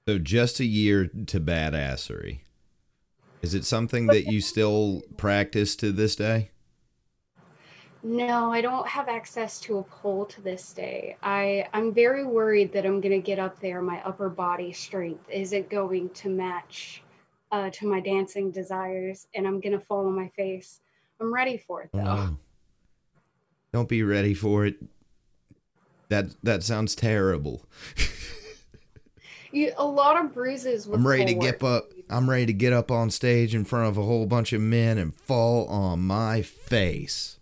So 0.06 0.18
just 0.18 0.60
a 0.60 0.64
year 0.64 1.06
to 1.06 1.40
badassery. 1.40 2.40
Is 3.42 3.54
it 3.54 3.64
something 3.64 4.06
that 4.06 4.26
you 4.26 4.40
still 4.40 5.02
practice 5.16 5.76
to 5.76 5.92
this 5.92 6.16
day? 6.16 6.50
No, 8.02 8.52
I 8.52 8.60
don't 8.60 8.86
have 8.86 9.08
access 9.08 9.58
to 9.60 9.78
a 9.78 9.82
pole 9.82 10.24
to 10.26 10.40
this 10.40 10.72
day. 10.72 11.16
I 11.22 11.66
I'm 11.72 11.92
very 11.92 12.24
worried 12.24 12.72
that 12.72 12.86
I'm 12.86 13.00
going 13.00 13.12
to 13.12 13.24
get 13.24 13.38
up 13.38 13.58
there 13.60 13.82
my 13.82 14.00
upper 14.02 14.28
body 14.28 14.72
strength 14.72 15.28
isn't 15.28 15.68
going 15.68 16.10
to 16.10 16.28
match 16.28 17.02
uh, 17.50 17.70
to 17.70 17.88
my 17.88 18.00
dancing 18.00 18.50
desires 18.50 19.26
and 19.34 19.46
I'm 19.46 19.60
going 19.60 19.78
to 19.78 19.84
fall 19.84 20.06
on 20.06 20.14
my 20.14 20.28
face. 20.28 20.80
I'm 21.20 21.34
ready 21.34 21.56
for 21.56 21.82
it 21.82 21.90
though. 21.92 22.02
No. 22.02 22.38
Don't 23.72 23.88
be 23.88 24.02
ready 24.02 24.34
for 24.34 24.64
it. 24.64 24.76
That 26.08 26.26
that 26.44 26.62
sounds 26.62 26.94
terrible. 26.94 27.66
you, 29.52 29.72
a 29.76 29.84
lot 29.84 30.24
of 30.24 30.32
bruises. 30.32 30.86
I'm 30.86 31.06
ready 31.06 31.26
to 31.26 31.34
get 31.34 31.62
up. 31.62 31.90
I'm 32.08 32.30
ready 32.30 32.46
to 32.46 32.52
get 32.52 32.72
up 32.72 32.90
on 32.90 33.10
stage 33.10 33.54
in 33.54 33.64
front 33.64 33.88
of 33.88 33.98
a 33.98 34.02
whole 34.02 34.24
bunch 34.24 34.52
of 34.52 34.60
men 34.60 34.96
and 34.98 35.14
fall 35.14 35.66
on 35.66 36.00
my 36.00 36.42
face. 36.42 37.37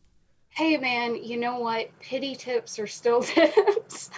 Hey 0.56 0.78
man, 0.78 1.22
you 1.22 1.36
know 1.36 1.58
what? 1.58 1.90
Pity 2.00 2.34
tips 2.34 2.78
are 2.78 2.86
still 2.86 3.22
tips. 3.22 4.08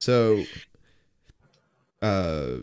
so, 0.00 0.44
uh, 2.00 2.58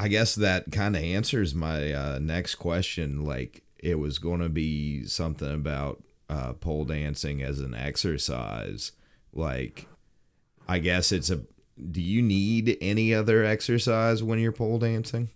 I 0.00 0.08
guess 0.08 0.34
that 0.34 0.72
kind 0.72 0.96
of 0.96 1.02
answers 1.04 1.54
my 1.54 1.92
uh, 1.92 2.18
next 2.20 2.56
question. 2.56 3.24
Like 3.24 3.62
it 3.78 4.00
was 4.00 4.18
going 4.18 4.40
to 4.40 4.48
be 4.48 5.04
something 5.06 5.54
about 5.54 6.02
uh, 6.28 6.54
pole 6.54 6.84
dancing 6.84 7.40
as 7.40 7.60
an 7.60 7.72
exercise. 7.72 8.90
Like, 9.32 9.86
I 10.66 10.80
guess 10.80 11.12
it's 11.12 11.30
a. 11.30 11.42
Do 11.90 12.02
you 12.02 12.20
need 12.20 12.78
any 12.80 13.14
other 13.14 13.44
exercise 13.44 14.24
when 14.24 14.40
you're 14.40 14.50
pole 14.50 14.80
dancing? 14.80 15.30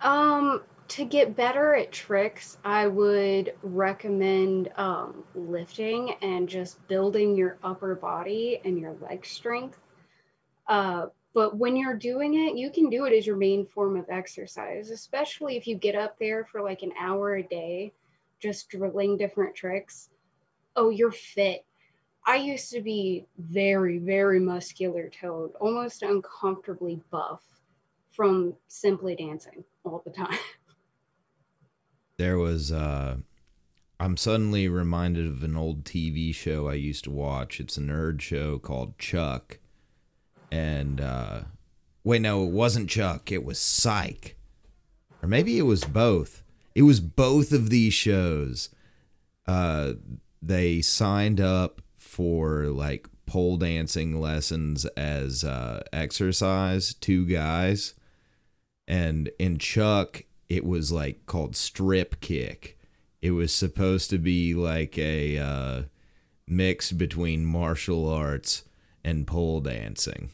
Um, 0.00 0.62
to 0.88 1.04
get 1.04 1.36
better 1.36 1.74
at 1.74 1.92
tricks, 1.92 2.58
I 2.64 2.86
would 2.86 3.54
recommend 3.62 4.70
um, 4.76 5.24
lifting 5.34 6.14
and 6.22 6.48
just 6.48 6.86
building 6.88 7.36
your 7.36 7.58
upper 7.62 7.94
body 7.94 8.60
and 8.64 8.78
your 8.78 8.94
leg 9.00 9.24
strength. 9.24 9.78
Uh, 10.68 11.06
but 11.34 11.56
when 11.56 11.76
you're 11.76 11.96
doing 11.96 12.34
it, 12.34 12.56
you 12.56 12.70
can 12.70 12.90
do 12.90 13.06
it 13.06 13.12
as 13.12 13.26
your 13.26 13.36
main 13.36 13.66
form 13.66 13.96
of 13.96 14.08
exercise, 14.08 14.90
especially 14.90 15.56
if 15.56 15.66
you 15.66 15.74
get 15.74 15.96
up 15.96 16.18
there 16.18 16.44
for 16.44 16.62
like 16.62 16.82
an 16.82 16.92
hour 16.98 17.36
a 17.36 17.42
day, 17.42 17.92
just 18.40 18.68
drilling 18.68 19.16
different 19.16 19.54
tricks. 19.54 20.10
Oh, 20.76 20.90
you're 20.90 21.12
fit. 21.12 21.64
I 22.26 22.36
used 22.36 22.70
to 22.72 22.80
be 22.80 23.26
very, 23.38 23.98
very 23.98 24.38
muscular 24.38 25.10
toed, 25.10 25.52
almost 25.60 26.02
uncomfortably 26.02 27.02
buff 27.10 27.42
from 28.12 28.54
simply 28.68 29.16
dancing 29.16 29.64
all 29.84 30.02
the 30.04 30.12
time. 30.12 30.38
There 32.16 32.38
was, 32.38 32.70
uh, 32.70 33.16
I'm 33.98 34.16
suddenly 34.16 34.68
reminded 34.68 35.26
of 35.26 35.42
an 35.42 35.56
old 35.56 35.84
TV 35.84 36.34
show 36.34 36.68
I 36.68 36.74
used 36.74 37.04
to 37.04 37.10
watch. 37.10 37.60
It's 37.60 37.76
a 37.76 37.80
nerd 37.80 38.20
show 38.20 38.58
called 38.58 38.98
Chuck 38.98 39.58
and 40.54 41.00
uh, 41.00 41.40
wait, 42.04 42.22
no, 42.22 42.44
it 42.44 42.50
wasn't 42.50 42.88
Chuck. 42.88 43.32
It 43.32 43.44
was 43.44 43.58
Psych, 43.58 44.36
or 45.20 45.28
maybe 45.28 45.58
it 45.58 45.62
was 45.62 45.84
both. 45.84 46.44
It 46.76 46.82
was 46.82 47.00
both 47.00 47.50
of 47.50 47.70
these 47.70 47.92
shows. 47.92 48.68
Uh, 49.48 49.94
they 50.40 50.80
signed 50.80 51.40
up 51.40 51.82
for 51.96 52.66
like 52.66 53.08
pole 53.26 53.56
dancing 53.56 54.20
lessons 54.20 54.84
as 54.96 55.42
uh, 55.42 55.82
exercise. 55.92 56.94
Two 56.94 57.26
guys, 57.26 57.94
and 58.86 59.30
in 59.40 59.58
Chuck, 59.58 60.22
it 60.48 60.64
was 60.64 60.92
like 60.92 61.26
called 61.26 61.56
strip 61.56 62.20
kick. 62.20 62.78
It 63.22 63.30
was 63.30 63.54
supposed 63.54 64.10
to 64.10 64.18
be 64.18 64.54
like 64.54 64.98
a 64.98 65.38
uh, 65.38 65.82
mix 66.46 66.92
between 66.92 67.44
martial 67.44 68.08
arts 68.08 68.64
and 69.02 69.26
pole 69.26 69.60
dancing. 69.60 70.30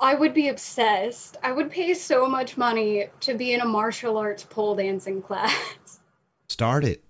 I 0.00 0.14
would 0.14 0.32
be 0.32 0.48
obsessed. 0.48 1.36
I 1.42 1.52
would 1.52 1.70
pay 1.70 1.92
so 1.92 2.26
much 2.26 2.56
money 2.56 3.08
to 3.20 3.34
be 3.34 3.52
in 3.52 3.60
a 3.60 3.66
martial 3.66 4.16
arts 4.16 4.44
pole 4.44 4.74
dancing 4.74 5.20
class. 5.26 6.00
Start 6.48 6.84
it. 6.84 7.04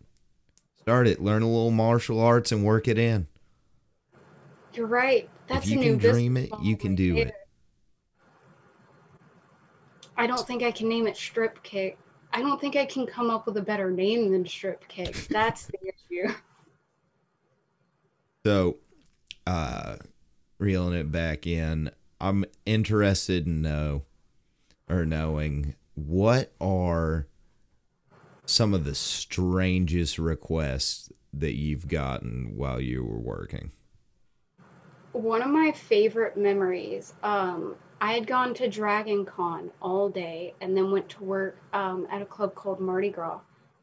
Start 0.80 1.06
it. 1.06 1.22
Learn 1.22 1.42
a 1.42 1.46
little 1.46 1.70
martial 1.70 2.20
arts 2.20 2.50
and 2.50 2.64
work 2.64 2.88
it 2.88 2.98
in. 2.98 3.28
You're 4.74 4.86
right. 4.86 5.28
That's 5.46 5.66
if 5.66 5.72
you 5.72 5.80
can 5.80 5.98
dream 5.98 6.36
it, 6.36 6.50
you 6.62 6.76
can 6.76 6.94
do 6.94 7.16
it. 7.18 7.34
I 10.20 10.26
don't 10.26 10.46
think 10.46 10.62
I 10.62 10.70
can 10.70 10.86
name 10.86 11.06
it 11.06 11.16
strip 11.16 11.62
kick. 11.62 11.96
I 12.30 12.42
don't 12.42 12.60
think 12.60 12.76
I 12.76 12.84
can 12.84 13.06
come 13.06 13.30
up 13.30 13.46
with 13.46 13.56
a 13.56 13.62
better 13.62 13.90
name 13.90 14.30
than 14.30 14.46
strip 14.46 14.86
kick. 14.86 15.14
That's 15.30 15.66
the 15.66 15.78
issue. 15.82 16.34
So, 18.46 18.78
uh, 19.46 19.96
reeling 20.56 20.98
it 20.98 21.12
back 21.12 21.46
in, 21.46 21.90
I'm 22.18 22.46
interested 22.64 23.46
in 23.46 23.60
know 23.60 24.04
or 24.88 25.04
knowing 25.04 25.74
what 25.94 26.50
are 26.58 27.26
some 28.46 28.72
of 28.72 28.84
the 28.84 28.94
strangest 28.94 30.18
requests 30.18 31.12
that 31.34 31.52
you've 31.52 31.86
gotten 31.86 32.56
while 32.56 32.80
you 32.80 33.04
were 33.04 33.18
working. 33.18 33.72
One 35.12 35.42
of 35.42 35.50
my 35.50 35.72
favorite 35.72 36.38
memories. 36.38 37.12
Um, 37.22 37.76
I 38.02 38.14
had 38.14 38.26
gone 38.26 38.54
to 38.54 38.68
Dragon 38.68 39.26
Con 39.26 39.70
all 39.82 40.08
day 40.08 40.54
and 40.62 40.74
then 40.74 40.90
went 40.90 41.10
to 41.10 41.24
work 41.24 41.58
um, 41.74 42.06
at 42.10 42.22
a 42.22 42.26
club 42.26 42.54
called 42.54 42.80
Mardi 42.80 43.10
Gras 43.10 43.40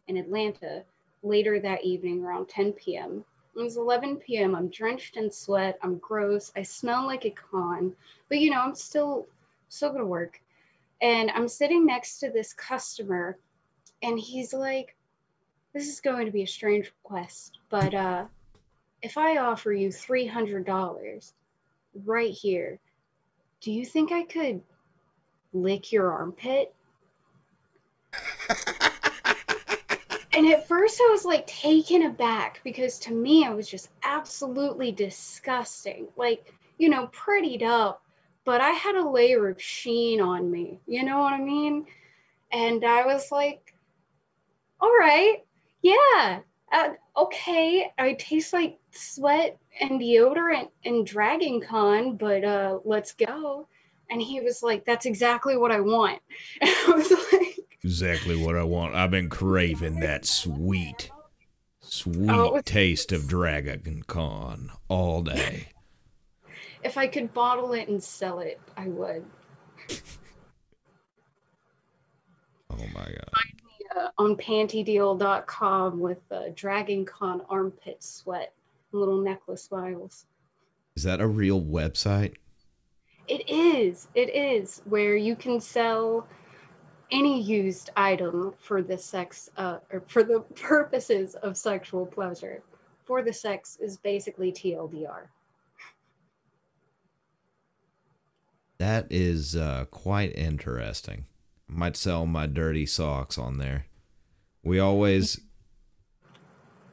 in 0.08 0.18
Atlanta 0.18 0.84
later 1.22 1.60
that 1.60 1.84
evening 1.84 2.24
around 2.24 2.50
10 2.50 2.74
p.m. 2.74 3.24
It 3.56 3.62
was 3.62 3.78
11 3.78 4.18
p.m. 4.18 4.56
I'm 4.56 4.70
drenched 4.70 5.18
in 5.18 5.30
sweat. 5.30 5.78
I'm 5.84 6.00
gross. 6.00 6.52
I 6.56 6.64
smell 6.64 7.06
like 7.06 7.26
a 7.26 7.30
con, 7.30 7.96
but 8.28 8.40
you 8.40 8.50
know, 8.50 8.62
I'm 8.62 8.74
still 8.74 9.28
still 9.70 9.92
go 9.92 10.00
to 10.00 10.06
work. 10.06 10.42
And 11.02 11.30
I'm 11.32 11.48
sitting 11.48 11.86
next 11.86 12.18
to 12.20 12.32
this 12.32 12.54
customer, 12.54 13.38
and 14.02 14.18
he's 14.18 14.52
like, 14.52 14.96
This 15.74 15.88
is 15.88 16.00
going 16.00 16.26
to 16.26 16.32
be 16.32 16.42
a 16.42 16.48
strange 16.48 16.92
request, 17.04 17.60
but 17.70 17.94
uh, 17.94 18.26
if 19.04 19.16
I 19.16 19.38
offer 19.38 19.72
you 19.72 19.90
$300 19.90 21.34
right 22.04 22.32
here, 22.32 22.80
do 23.62 23.72
you 23.72 23.86
think 23.86 24.12
I 24.12 24.24
could 24.24 24.62
lick 25.54 25.92
your 25.92 26.12
armpit? 26.12 26.74
and 30.34 30.48
at 30.48 30.68
first 30.68 31.02
I 31.02 31.10
was 31.12 31.26
like 31.26 31.48
taken 31.48 32.04
aback 32.04 32.62
because 32.64 33.00
to 33.00 33.14
me 33.14 33.44
it 33.46 33.56
was 33.56 33.70
just 33.70 33.90
absolutely 34.04 34.92
disgusting. 34.92 36.08
Like, 36.16 36.54
you 36.78 36.90
know, 36.90 37.08
prettied 37.08 37.64
up, 37.64 38.04
but 38.46 38.62
I 38.62 38.70
had 38.70 38.96
a 38.96 39.10
layer 39.10 39.50
of 39.50 39.62
sheen 39.62 40.22
on 40.22 40.50
me. 40.52 40.80
You 40.86 41.04
know 41.04 41.20
what 41.20 41.34
I 41.34 41.42
mean? 41.42 41.86
And 42.52 42.86
I 42.86 43.06
was 43.06 43.32
like, 43.32 43.74
all 44.80 44.92
right, 44.92 45.44
yeah, 45.82 46.40
uh, 46.72 46.90
okay. 47.16 47.92
I 47.98 48.14
taste 48.14 48.54
like 48.54 48.78
sweat 48.92 49.58
and 49.80 50.00
deodorant 50.00 50.70
and 50.86 51.06
Dragon 51.06 51.62
Con, 51.62 52.16
but 52.18 52.44
uh, 52.44 52.80
let's 52.84 53.14
go. 53.14 53.68
And 54.10 54.22
he 54.22 54.40
was 54.40 54.64
like, 54.64 54.86
that's 54.86 55.06
exactly 55.06 55.58
what 55.58 55.72
I 55.72 55.82
want. 55.82 56.20
And 56.62 56.70
I 56.88 56.92
was 56.92 57.12
like, 57.12 57.60
exactly 57.84 58.36
what 58.36 58.56
I 58.56 58.64
want. 58.64 58.96
I've 58.96 59.12
been 59.12 59.30
craving 59.30 60.00
that 60.00 60.26
sweet, 60.26 61.12
sweet 61.82 62.30
oh, 62.30 62.62
taste 62.62 63.12
of 63.12 63.28
Dragon 63.28 64.04
Con 64.08 64.72
all 64.88 65.24
day. 65.24 65.70
If 66.84 66.98
I 66.98 67.08
could 67.08 67.34
bottle 67.34 67.74
it 67.74 67.90
and 67.90 68.02
sell 68.02 68.40
it, 68.40 68.62
I 68.78 68.88
would. 68.88 69.26
oh 72.70 72.88
my 72.94 73.04
god. 73.04 73.30
Me 73.34 73.57
uh, 73.96 74.10
on 74.17 74.36
pantydeal.com 74.36 76.00
with 76.00 76.20
uh, 76.32 76.44
Dragon 76.56 77.06
Con 77.06 77.41
armpit 77.50 78.03
sweat, 78.03 78.53
little 78.91 79.22
necklace 79.22 79.67
vials. 79.67 80.25
Is 80.96 81.03
that 81.03 81.22
a 81.22 81.27
real 81.27 81.62
website? 81.62 82.36
It 83.27 83.50
is. 83.50 84.08
It 84.15 84.34
is 84.34 84.82
where 84.86 85.15
you 85.15 85.36
can 85.36 85.60
sell 85.60 86.27
any 87.12 87.41
used 87.41 87.89
item 87.96 88.53
for 88.58 88.82
the 88.82 88.98
sex 88.98 89.50
uh, 89.58 89.79
or 89.91 90.01
for 90.08 90.24
the 90.24 90.39
purposes 90.56 91.36
of 91.36 91.58
sexual 91.58 92.06
pleasure 92.06 92.63
for 93.06 93.22
the 93.24 93.34
sex 93.34 93.77
is 93.82 93.98
basically 93.98 94.51
TLDR. 94.51 95.27
That 98.77 99.08
is 99.10 99.56
uh, 99.56 99.86
quite 99.89 100.38
interesting. 100.38 101.25
Might 101.68 101.98
sell 101.98 102.26
my 102.26 102.48
dirty 102.48 102.86
socks 102.86 103.38
on 103.38 103.58
there. 103.58 103.86
We 104.64 104.80
always, 104.80 105.42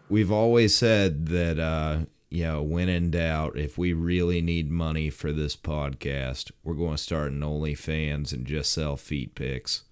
we've 0.08 0.32
always 0.32 0.76
said 0.76 1.26
that, 1.28 1.58
uh, 1.58 2.06
you 2.28 2.44
know, 2.44 2.62
when 2.62 2.88
in 2.88 3.12
doubt, 3.12 3.56
if 3.56 3.78
we 3.78 3.92
really 3.92 4.40
need 4.40 4.70
money 4.70 5.10
for 5.10 5.32
this 5.32 5.54
podcast, 5.54 6.50
we're 6.64 6.74
going 6.74 6.96
to 6.96 7.02
start 7.02 7.30
an 7.30 7.40
OnlyFans 7.40 8.32
and 8.32 8.44
just 8.46 8.72
sell 8.72 8.96
feet 8.96 9.34
pics. 9.36 9.84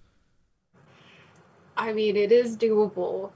I 1.77 1.93
mean, 1.93 2.15
it 2.17 2.31
is 2.31 2.57
doable. 2.57 3.31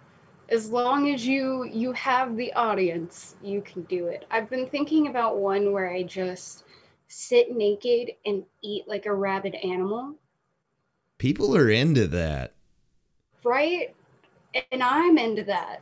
As 0.50 0.70
long 0.70 1.10
as 1.14 1.26
you 1.26 1.66
you 1.66 1.92
have 1.94 2.38
the 2.38 2.54
audience, 2.54 3.36
you 3.42 3.62
can 3.62 3.84
do 3.84 4.08
it. 4.08 4.26
I've 4.32 4.50
been 4.50 4.68
thinking 4.68 5.08
about 5.08 5.38
one 5.38 5.72
where 5.72 5.90
I 5.90 6.04
just 6.04 6.66
sit 7.08 7.56
naked 7.56 8.12
and 8.26 8.44
eat 8.62 8.88
like 8.88 9.06
a 9.06 9.14
rabid 9.14 9.56
animal. 9.56 10.16
People 11.18 11.56
are 11.56 11.70
into 11.70 12.08
that. 12.08 12.54
Right? 13.44 13.96
And 14.72 14.84
I'm 14.84 15.18
into 15.18 15.44
that. 15.46 15.82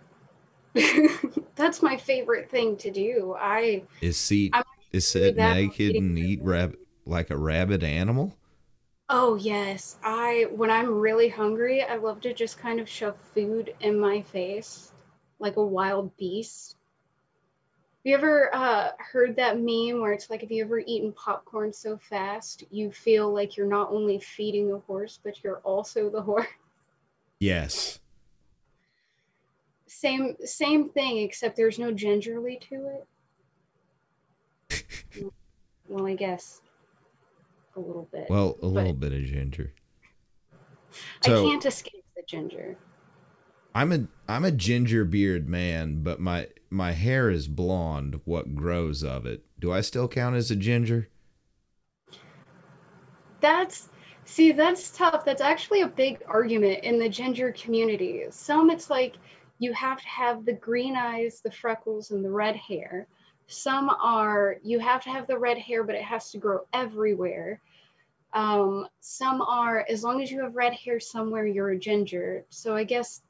That's 1.55 1.81
my 1.81 1.97
favorite 1.97 2.49
thing 2.49 2.77
to 2.77 2.91
do. 2.91 3.35
I 3.39 3.83
is 4.01 4.17
sit 4.17 4.51
is 4.91 5.07
sit 5.07 5.37
naked 5.37 5.95
and 5.95 6.17
eat 6.17 6.41
rab 6.43 6.75
like 7.05 7.29
a 7.29 7.37
rabid 7.37 7.83
animal. 7.83 8.35
Oh 9.09 9.35
yes, 9.35 9.97
I 10.03 10.47
when 10.51 10.69
I'm 10.69 10.99
really 10.99 11.29
hungry, 11.29 11.83
I 11.83 11.95
love 11.95 12.21
to 12.21 12.33
just 12.33 12.57
kind 12.57 12.79
of 12.79 12.89
shove 12.89 13.17
food 13.33 13.73
in 13.79 13.99
my 13.99 14.21
face 14.21 14.91
like 15.39 15.57
a 15.57 15.65
wild 15.65 16.15
beast. 16.17 16.75
Have 18.05 18.11
you 18.11 18.17
ever 18.17 18.53
uh, 18.53 18.91
heard 18.99 19.35
that 19.37 19.57
meme 19.57 19.99
where 19.99 20.13
it's 20.13 20.29
like 20.29 20.43
if 20.43 20.51
you 20.51 20.63
ever 20.63 20.77
eaten 20.77 21.11
popcorn 21.13 21.73
so 21.73 21.97
fast, 21.97 22.63
you 22.69 22.91
feel 22.91 23.33
like 23.33 23.57
you're 23.57 23.65
not 23.65 23.89
only 23.89 24.19
feeding 24.19 24.69
the 24.69 24.77
horse, 24.77 25.19
but 25.23 25.43
you're 25.43 25.57
also 25.63 26.09
the 26.09 26.21
horse? 26.21 26.45
Yes. 27.39 27.99
Same 29.87 30.37
same 30.45 30.89
thing, 30.89 31.17
except 31.17 31.57
there's 31.57 31.77
no 31.77 31.91
gingerly 31.91 32.61
to 32.69 33.03
it. 34.71 34.85
well, 35.89 36.07
I 36.07 36.15
guess 36.15 36.61
a 37.75 37.79
little 37.79 38.07
bit. 38.09 38.27
Well, 38.29 38.57
a 38.61 38.67
little 38.67 38.93
bit 38.93 39.11
of 39.11 39.21
ginger. 39.25 39.73
So, 41.25 41.45
I 41.45 41.49
can't 41.49 41.65
escape 41.65 42.05
the 42.15 42.23
ginger. 42.25 42.77
I'm 43.75 43.91
a 43.91 44.07
I'm 44.29 44.45
a 44.45 44.51
ginger 44.51 45.03
beard 45.03 45.49
man, 45.49 46.03
but 46.03 46.21
my 46.21 46.47
my 46.69 46.91
hair 46.91 47.29
is 47.29 47.47
blonde. 47.47 48.21
What 48.25 48.55
grows 48.55 49.03
of 49.03 49.25
it? 49.25 49.45
Do 49.59 49.71
I 49.71 49.81
still 49.81 50.07
count 50.07 50.35
as 50.35 50.51
a 50.51 50.55
ginger? 50.55 51.09
That's 53.41 53.89
see, 54.25 54.51
that's 54.51 54.95
tough. 54.95 55.25
That's 55.25 55.41
actually 55.41 55.81
a 55.81 55.87
big 55.87 56.23
argument 56.27 56.83
in 56.83 56.99
the 56.99 57.09
ginger 57.09 57.51
community. 57.51 58.23
Some 58.29 58.69
it's 58.69 58.89
like 58.89 59.15
you 59.59 59.73
have 59.73 60.01
to 60.01 60.07
have 60.07 60.45
the 60.45 60.53
green 60.53 60.95
eyes, 60.95 61.41
the 61.41 61.51
freckles, 61.51 62.11
and 62.11 62.23
the 62.23 62.31
red 62.31 62.55
hair. 62.55 63.07
Some 63.47 63.89
are 63.89 64.57
you 64.63 64.79
have 64.79 65.01
to 65.03 65.09
have 65.09 65.27
the 65.27 65.37
red 65.37 65.57
hair, 65.57 65.83
but 65.83 65.95
it 65.95 66.03
has 66.03 66.31
to 66.31 66.37
grow 66.37 66.61
everywhere. 66.73 67.61
Um, 68.33 68.87
some 68.99 69.41
are 69.41 69.85
as 69.89 70.03
long 70.03 70.21
as 70.21 70.31
you 70.31 70.41
have 70.41 70.55
red 70.55 70.73
hair 70.73 70.99
somewhere, 70.99 71.45
you're 71.45 71.69
a 71.69 71.79
ginger. 71.79 72.45
So 72.49 72.75
I 72.75 72.83
guess 72.83 73.21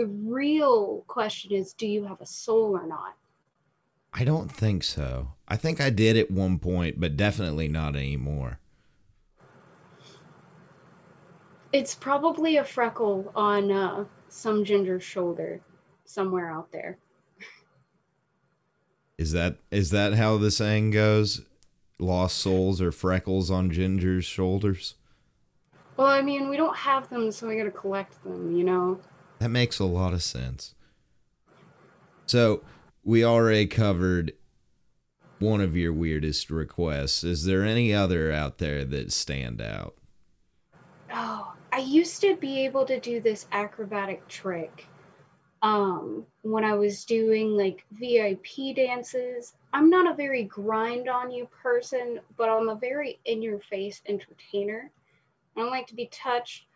the 0.00 0.06
real 0.06 1.04
question 1.08 1.52
is, 1.52 1.74
do 1.74 1.86
you 1.86 2.04
have 2.04 2.22
a 2.22 2.26
soul 2.26 2.74
or 2.74 2.86
not? 2.86 3.16
I 4.14 4.24
don't 4.24 4.50
think 4.50 4.82
so. 4.82 5.32
I 5.46 5.56
think 5.56 5.78
I 5.78 5.90
did 5.90 6.16
at 6.16 6.30
one 6.30 6.58
point, 6.58 6.98
but 6.98 7.18
definitely 7.18 7.68
not 7.68 7.94
anymore. 7.94 8.60
It's 11.74 11.94
probably 11.94 12.56
a 12.56 12.64
freckle 12.64 13.30
on 13.36 13.70
uh, 13.70 14.06
some 14.30 14.64
ginger's 14.64 15.02
shoulder 15.02 15.60
somewhere 16.06 16.50
out 16.50 16.72
there. 16.72 16.96
Is 19.18 19.32
that 19.32 19.58
is 19.70 19.90
that 19.90 20.14
how 20.14 20.38
the 20.38 20.50
saying 20.50 20.92
goes? 20.92 21.42
Lost 21.98 22.38
souls 22.38 22.80
or 22.80 22.90
freckles 22.90 23.50
on 23.50 23.70
Ginger's 23.70 24.24
shoulders? 24.24 24.94
Well, 25.98 26.08
I 26.08 26.22
mean, 26.22 26.48
we 26.48 26.56
don't 26.56 26.74
have 26.74 27.10
them, 27.10 27.30
so 27.30 27.46
we 27.46 27.58
gotta 27.58 27.70
collect 27.70 28.24
them, 28.24 28.56
you 28.56 28.64
know? 28.64 28.98
That 29.40 29.48
makes 29.48 29.78
a 29.78 29.84
lot 29.86 30.12
of 30.12 30.22
sense. 30.22 30.74
So, 32.26 32.62
we 33.02 33.24
already 33.24 33.66
covered 33.66 34.34
one 35.38 35.62
of 35.62 35.74
your 35.74 35.94
weirdest 35.94 36.50
requests. 36.50 37.24
Is 37.24 37.46
there 37.46 37.64
any 37.64 37.92
other 37.92 38.30
out 38.30 38.58
there 38.58 38.84
that 38.84 39.12
stand 39.12 39.62
out? 39.62 39.96
Oh, 41.12 41.54
I 41.72 41.78
used 41.78 42.20
to 42.20 42.36
be 42.36 42.64
able 42.66 42.84
to 42.84 43.00
do 43.00 43.20
this 43.20 43.46
acrobatic 43.50 44.28
trick 44.28 44.86
um, 45.62 46.26
when 46.42 46.64
I 46.64 46.74
was 46.74 47.06
doing 47.06 47.56
like 47.56 47.84
VIP 47.92 48.76
dances. 48.76 49.54
I'm 49.72 49.88
not 49.88 50.10
a 50.10 50.14
very 50.14 50.44
grind 50.44 51.08
on 51.08 51.30
you 51.30 51.46
person, 51.62 52.20
but 52.36 52.50
I'm 52.50 52.68
a 52.68 52.74
very 52.74 53.18
in 53.24 53.40
your 53.40 53.58
face 53.58 54.02
entertainer. 54.06 54.90
I 55.56 55.60
don't 55.60 55.70
like 55.70 55.86
to 55.88 55.94
be 55.94 56.06
touched, 56.12 56.66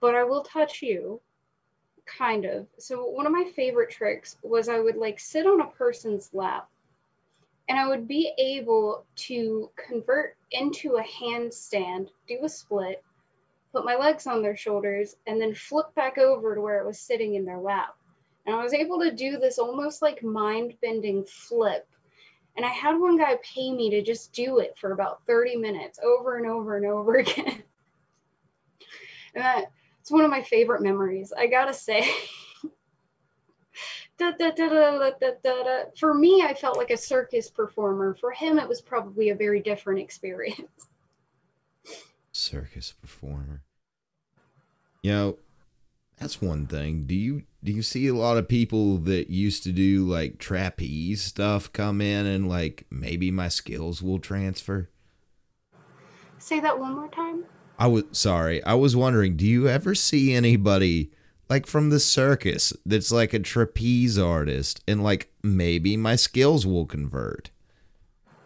but 0.00 0.14
I 0.14 0.24
will 0.24 0.42
touch 0.42 0.82
you, 0.82 1.20
kind 2.06 2.44
of. 2.44 2.66
So, 2.78 3.04
one 3.04 3.26
of 3.26 3.32
my 3.32 3.44
favorite 3.54 3.90
tricks 3.90 4.36
was 4.42 4.68
I 4.68 4.78
would 4.78 4.96
like 4.96 5.20
sit 5.20 5.46
on 5.46 5.60
a 5.60 5.66
person's 5.66 6.30
lap 6.32 6.68
and 7.68 7.78
I 7.78 7.88
would 7.88 8.06
be 8.06 8.32
able 8.38 9.04
to 9.16 9.70
convert 9.76 10.36
into 10.52 10.96
a 10.96 11.02
handstand, 11.02 12.08
do 12.28 12.38
a 12.44 12.48
split, 12.48 13.02
put 13.72 13.84
my 13.84 13.96
legs 13.96 14.26
on 14.26 14.42
their 14.42 14.56
shoulders, 14.56 15.16
and 15.26 15.40
then 15.40 15.54
flip 15.54 15.94
back 15.94 16.16
over 16.18 16.54
to 16.54 16.60
where 16.60 16.78
it 16.78 16.86
was 16.86 16.98
sitting 16.98 17.34
in 17.34 17.44
their 17.44 17.58
lap. 17.58 17.96
And 18.46 18.54
I 18.54 18.62
was 18.62 18.72
able 18.72 19.00
to 19.00 19.10
do 19.10 19.38
this 19.38 19.58
almost 19.58 20.00
like 20.00 20.22
mind 20.22 20.74
bending 20.80 21.24
flip. 21.24 21.88
And 22.56 22.64
I 22.64 22.70
had 22.70 22.98
one 22.98 23.18
guy 23.18 23.36
pay 23.42 23.72
me 23.72 23.90
to 23.90 24.02
just 24.02 24.32
do 24.32 24.60
it 24.60 24.78
for 24.78 24.92
about 24.92 25.26
30 25.26 25.56
minutes 25.56 25.98
over 26.02 26.36
and 26.38 26.46
over 26.46 26.76
and 26.76 26.86
over 26.86 27.16
again. 27.16 27.62
and 29.34 29.44
that, 29.44 29.72
it's 30.06 30.12
one 30.12 30.24
of 30.24 30.30
my 30.30 30.40
favorite 30.40 30.82
memories. 30.82 31.32
I 31.36 31.48
gotta 31.48 31.74
say. 31.74 32.08
Da, 34.18 34.30
da, 34.30 34.50
da, 34.50 35.82
For 36.00 36.14
me, 36.14 36.42
I 36.42 36.54
felt 36.54 36.78
like 36.78 36.88
a 36.88 36.96
circus 36.96 37.50
performer. 37.50 38.16
For 38.18 38.30
him, 38.30 38.58
it 38.58 38.66
was 38.66 38.80
probably 38.80 39.28
a 39.28 39.34
very 39.34 39.60
different 39.60 40.00
experience. 40.00 40.88
circus 42.32 42.92
performer. 42.92 43.62
You 45.02 45.10
know, 45.10 45.38
that's 46.18 46.40
one 46.40 46.66
thing. 46.66 47.04
Do 47.04 47.14
you 47.14 47.42
do 47.62 47.72
you 47.72 47.82
see 47.82 48.06
a 48.06 48.14
lot 48.14 48.38
of 48.38 48.48
people 48.48 48.96
that 48.98 49.28
used 49.28 49.64
to 49.64 49.72
do 49.72 50.08
like 50.08 50.38
trapeze 50.38 51.22
stuff 51.22 51.70
come 51.74 52.00
in 52.00 52.24
and 52.24 52.48
like 52.48 52.86
maybe 52.90 53.30
my 53.30 53.48
skills 53.48 54.00
will 54.00 54.18
transfer? 54.18 54.88
Say 56.38 56.60
that 56.60 56.78
one 56.78 56.94
more 56.94 57.08
time. 57.08 57.44
I 57.78 57.86
was 57.88 58.04
sorry. 58.12 58.62
I 58.64 58.74
was 58.74 58.96
wondering, 58.96 59.36
do 59.36 59.46
you 59.46 59.68
ever 59.68 59.94
see 59.94 60.32
anybody 60.34 61.10
like 61.48 61.66
from 61.66 61.90
the 61.90 62.00
circus 62.00 62.72
that's 62.84 63.12
like 63.12 63.32
a 63.32 63.38
trapeze 63.38 64.18
artist 64.18 64.82
and 64.88 65.02
like 65.02 65.30
maybe 65.42 65.96
my 65.96 66.16
skills 66.16 66.66
will 66.66 66.86
convert? 66.86 67.50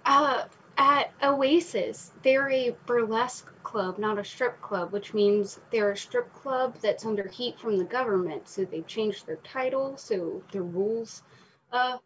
Uh 0.04 0.44
at 0.80 1.12
Oasis, 1.22 2.12
they're 2.22 2.50
a 2.50 2.74
burlesque 2.86 3.52
club, 3.62 3.98
not 3.98 4.18
a 4.18 4.24
strip 4.24 4.62
club, 4.62 4.92
which 4.92 5.12
means 5.12 5.60
they're 5.70 5.92
a 5.92 5.96
strip 5.96 6.32
club 6.32 6.74
that's 6.80 7.04
under 7.04 7.28
heat 7.28 7.60
from 7.60 7.76
the 7.76 7.84
government. 7.84 8.48
So 8.48 8.64
they've 8.64 8.86
changed 8.86 9.26
their 9.26 9.36
title, 9.36 9.98
so 9.98 10.42
their 10.52 10.62
rules, 10.62 11.22
uh, 11.70 11.98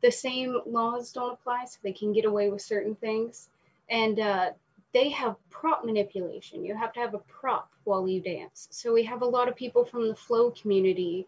the 0.00 0.10
same 0.10 0.58
laws 0.64 1.12
don't 1.12 1.34
apply, 1.34 1.66
so 1.66 1.80
they 1.82 1.92
can 1.92 2.14
get 2.14 2.24
away 2.24 2.48
with 2.48 2.62
certain 2.62 2.94
things. 2.94 3.50
And 3.90 4.18
uh, 4.18 4.52
they 4.92 5.08
have 5.10 5.36
prop 5.50 5.84
manipulation. 5.84 6.64
You 6.64 6.76
have 6.76 6.92
to 6.94 7.00
have 7.00 7.14
a 7.14 7.18
prop 7.18 7.70
while 7.84 8.06
you 8.06 8.20
dance. 8.20 8.68
So 8.70 8.92
we 8.92 9.02
have 9.04 9.22
a 9.22 9.26
lot 9.26 9.48
of 9.48 9.56
people 9.56 9.84
from 9.84 10.08
the 10.08 10.14
flow 10.14 10.50
community 10.50 11.26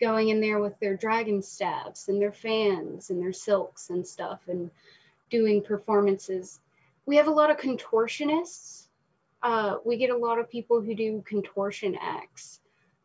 going 0.00 0.28
in 0.28 0.40
there 0.40 0.60
with 0.60 0.78
their 0.78 0.96
dragon 0.96 1.40
staffs 1.40 2.08
and 2.08 2.20
their 2.20 2.32
fans 2.32 3.10
and 3.10 3.20
their 3.20 3.32
silks 3.32 3.88
and 3.90 4.06
stuff 4.06 4.40
and 4.48 4.70
doing 5.30 5.62
performances. 5.62 6.60
We 7.06 7.16
have 7.16 7.28
a 7.28 7.32
lot 7.32 7.50
of 7.50 7.56
contortionists. 7.56 8.88
Uh, 9.42 9.76
we 9.84 9.96
get 9.96 10.10
a 10.10 10.16
lot 10.16 10.38
of 10.38 10.50
people 10.50 10.82
who 10.82 10.94
do 10.94 11.22
contortion 11.26 11.96
acts 12.00 12.60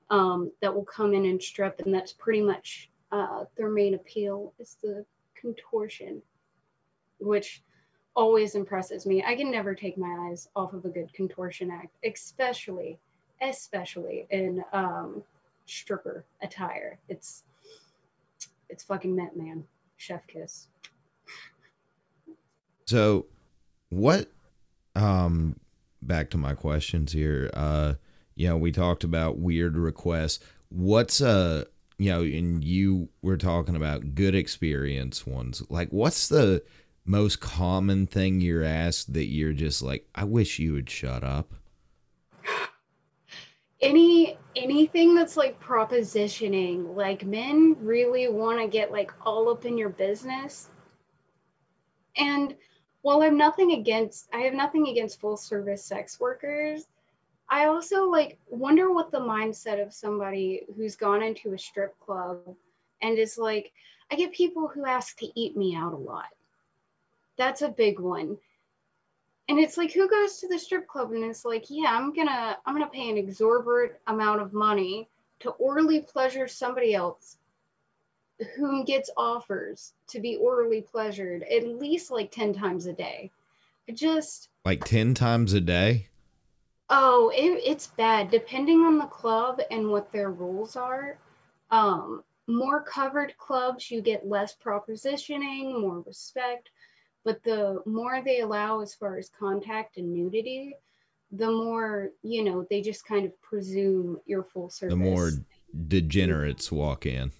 um, 0.09 0.51
that 0.61 0.73
will 0.73 0.85
come 0.85 1.13
in 1.13 1.25
and 1.25 1.41
strip, 1.41 1.79
and 1.79 1.93
that's 1.93 2.13
pretty 2.13 2.41
much 2.41 2.89
uh, 3.11 3.45
their 3.55 3.69
main 3.69 3.93
appeal 3.93 4.53
is 4.59 4.75
the 4.81 5.05
contortion, 5.35 6.21
which 7.19 7.63
always 8.15 8.55
impresses 8.55 9.05
me. 9.05 9.23
I 9.25 9.35
can 9.35 9.51
never 9.51 9.73
take 9.73 9.97
my 9.97 10.29
eyes 10.29 10.49
off 10.55 10.73
of 10.73 10.85
a 10.85 10.89
good 10.89 11.13
contortion 11.13 11.71
act, 11.71 11.95
especially, 12.03 12.97
especially 13.41 14.27
in 14.29 14.63
um, 14.73 15.23
stripper 15.65 16.25
attire. 16.41 16.99
It's 17.09 17.43
it's 18.69 18.83
fucking 18.83 19.15
met, 19.15 19.35
man. 19.35 19.63
Chef 19.97 20.25
kiss. 20.27 20.67
So, 22.85 23.27
what? 23.89 24.31
Um, 24.95 25.59
back 26.01 26.29
to 26.31 26.37
my 26.37 26.53
questions 26.55 27.11
here. 27.11 27.49
Uh, 27.53 27.95
you 28.35 28.47
know, 28.47 28.57
we 28.57 28.71
talked 28.71 29.03
about 29.03 29.37
weird 29.39 29.77
requests. 29.77 30.39
What's 30.69 31.21
uh, 31.21 31.65
you 31.97 32.09
know, 32.09 32.21
and 32.21 32.63
you 32.63 33.09
were 33.21 33.37
talking 33.37 33.75
about 33.75 34.15
good 34.15 34.33
experience 34.33 35.27
ones. 35.27 35.61
Like, 35.69 35.89
what's 35.89 36.29
the 36.29 36.63
most 37.05 37.39
common 37.39 38.07
thing 38.07 38.41
you're 38.41 38.63
asked 38.63 39.13
that 39.13 39.25
you're 39.25 39.53
just 39.53 39.81
like, 39.81 40.07
I 40.13 40.23
wish 40.23 40.59
you 40.59 40.73
would 40.73 40.89
shut 40.89 41.23
up? 41.23 41.53
Any 43.81 44.37
anything 44.55 45.15
that's 45.15 45.37
like 45.37 45.59
propositioning, 45.59 46.95
like 46.95 47.25
men 47.25 47.75
really 47.81 48.27
want 48.27 48.59
to 48.59 48.67
get 48.67 48.91
like 48.91 49.11
all 49.25 49.49
up 49.49 49.65
in 49.65 49.77
your 49.77 49.89
business. 49.89 50.69
And 52.15 52.55
while 53.01 53.23
I'm 53.23 53.37
nothing 53.37 53.71
against, 53.71 54.29
I 54.33 54.39
have 54.39 54.53
nothing 54.53 54.87
against 54.89 55.19
full 55.19 55.37
service 55.37 55.83
sex 55.83 56.19
workers. 56.19 56.87
I 57.49 57.65
also 57.65 58.05
like 58.05 58.37
wonder 58.49 58.93
what 58.93 59.11
the 59.11 59.19
mindset 59.19 59.81
of 59.81 59.93
somebody 59.93 60.61
who's 60.75 60.95
gone 60.95 61.23
into 61.23 61.53
a 61.53 61.57
strip 61.57 61.99
club 61.99 62.55
and 63.01 63.17
is 63.17 63.37
like, 63.37 63.71
I 64.11 64.15
get 64.15 64.31
people 64.33 64.67
who 64.67 64.85
ask 64.85 65.17
to 65.17 65.39
eat 65.39 65.57
me 65.57 65.75
out 65.75 65.93
a 65.93 65.97
lot. 65.97 66.27
That's 67.41 67.63
a 67.63 67.69
big 67.69 67.99
one. 67.99 68.37
And 69.49 69.57
it's 69.57 69.75
like, 69.75 69.91
who 69.91 70.07
goes 70.07 70.37
to 70.37 70.47
the 70.47 70.59
strip 70.59 70.87
club 70.87 71.11
and 71.11 71.25
is 71.25 71.43
like, 71.43 71.65
yeah, 71.69 71.87
I'm 71.89 72.13
gonna, 72.13 72.55
I'm 72.67 72.75
gonna 72.75 72.87
pay 72.87 73.09
an 73.09 73.17
exorbitant 73.17 73.93
amount 74.05 74.41
of 74.41 74.53
money 74.53 75.09
to 75.39 75.49
orally 75.49 76.01
pleasure 76.01 76.47
somebody 76.47 76.93
else 76.93 77.37
whom 78.55 78.85
gets 78.85 79.09
offers 79.17 79.93
to 80.09 80.19
be 80.19 80.35
orally 80.35 80.81
pleasured 80.81 81.41
at 81.41 81.67
least 81.67 82.11
like 82.11 82.29
10 82.29 82.53
times 82.53 82.85
a 82.85 82.93
day. 82.93 83.31
just 83.91 84.49
like 84.63 84.83
10 84.83 85.15
times 85.15 85.53
a 85.53 85.61
day? 85.61 86.09
Oh, 86.91 87.31
it, 87.33 87.59
it's 87.65 87.87
bad 87.87 88.29
depending 88.29 88.81
on 88.81 88.99
the 88.99 89.07
club 89.07 89.59
and 89.71 89.89
what 89.89 90.11
their 90.11 90.29
rules 90.29 90.75
are. 90.75 91.17
Um, 91.71 92.23
more 92.47 92.81
covered 92.81 93.37
clubs, 93.37 93.89
you 93.89 94.01
get 94.01 94.27
less 94.27 94.55
propositioning, 94.55 95.79
more 95.79 96.01
respect. 96.01 96.69
But 97.23 97.43
the 97.43 97.81
more 97.85 98.21
they 98.23 98.41
allow 98.41 98.81
as 98.81 98.93
far 98.95 99.17
as 99.17 99.29
contact 99.29 99.97
and 99.97 100.13
nudity, 100.13 100.75
the 101.31 101.51
more, 101.51 102.09
you 102.23 102.43
know, 102.43 102.65
they 102.69 102.81
just 102.81 103.05
kind 103.05 103.25
of 103.25 103.41
presume 103.41 104.19
your 104.25 104.43
full 104.43 104.69
service. 104.69 104.93
The 104.93 104.97
more 104.97 105.31
degenerates 105.87 106.71
walk 106.71 107.05
in. 107.05 107.31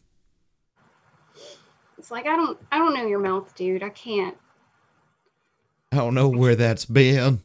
It's 1.98 2.12
like 2.12 2.26
I 2.26 2.36
don't 2.36 2.58
I 2.72 2.78
don't 2.78 2.94
know 2.94 3.06
your 3.06 3.20
mouth, 3.20 3.54
dude. 3.56 3.84
I 3.84 3.90
can't. 3.90 4.38
I 5.92 5.98
don't 5.98 6.16
know 6.16 6.30
where 6.30 6.56
that's 6.56 6.86
been. 6.86 7.40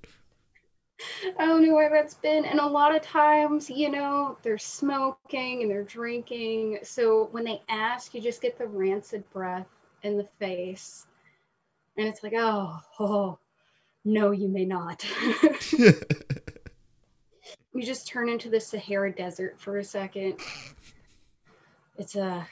I 1.38 1.44
don't 1.44 1.66
know 1.66 1.74
where 1.74 1.90
that's 1.90 2.14
been. 2.14 2.44
And 2.44 2.60
a 2.60 2.66
lot 2.66 2.94
of 2.94 3.02
times, 3.02 3.68
you 3.68 3.90
know, 3.90 4.38
they're 4.42 4.56
smoking 4.56 5.62
and 5.62 5.70
they're 5.70 5.82
drinking. 5.82 6.78
So 6.82 7.28
when 7.32 7.44
they 7.44 7.60
ask, 7.68 8.14
you 8.14 8.20
just 8.20 8.40
get 8.40 8.56
the 8.56 8.66
rancid 8.66 9.28
breath 9.30 9.66
in 10.02 10.16
the 10.16 10.28
face. 10.38 11.05
And 11.96 12.06
it's 12.06 12.22
like, 12.22 12.34
oh, 12.36 12.78
oh 13.00 13.38
no, 14.04 14.30
you 14.30 14.48
may 14.48 14.64
not. 14.64 15.04
you 15.78 15.94
just 17.82 18.06
turn 18.06 18.28
into 18.28 18.48
the 18.48 18.60
Sahara 18.60 19.12
Desert 19.12 19.58
for 19.58 19.78
a 19.78 19.84
second. 19.84 20.40
It's 21.98 22.16
a 22.16 22.46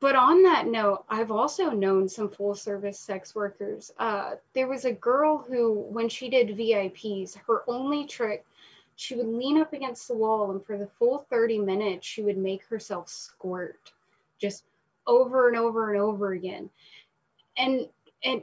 but 0.00 0.16
on 0.16 0.42
that 0.44 0.66
note, 0.66 1.04
I've 1.10 1.30
also 1.30 1.70
known 1.70 2.08
some 2.08 2.30
full 2.30 2.54
service 2.54 2.98
sex 2.98 3.34
workers. 3.34 3.92
Uh, 3.98 4.36
there 4.54 4.66
was 4.66 4.86
a 4.86 4.92
girl 4.92 5.44
who, 5.46 5.74
when 5.74 6.08
she 6.08 6.30
did 6.30 6.56
VIPs, 6.56 7.36
her 7.46 7.62
only 7.68 8.06
trick, 8.06 8.46
she 8.96 9.14
would 9.14 9.28
lean 9.28 9.60
up 9.60 9.74
against 9.74 10.08
the 10.08 10.14
wall 10.14 10.50
and 10.52 10.64
for 10.64 10.78
the 10.78 10.86
full 10.86 11.26
30 11.28 11.58
minutes, 11.58 12.06
she 12.06 12.22
would 12.22 12.38
make 12.38 12.64
herself 12.64 13.10
squirt 13.10 13.92
just 14.38 14.64
over 15.06 15.48
and 15.48 15.56
over 15.56 15.92
and 15.92 16.00
over 16.00 16.32
again. 16.32 16.70
And 17.58 17.86
an 18.24 18.42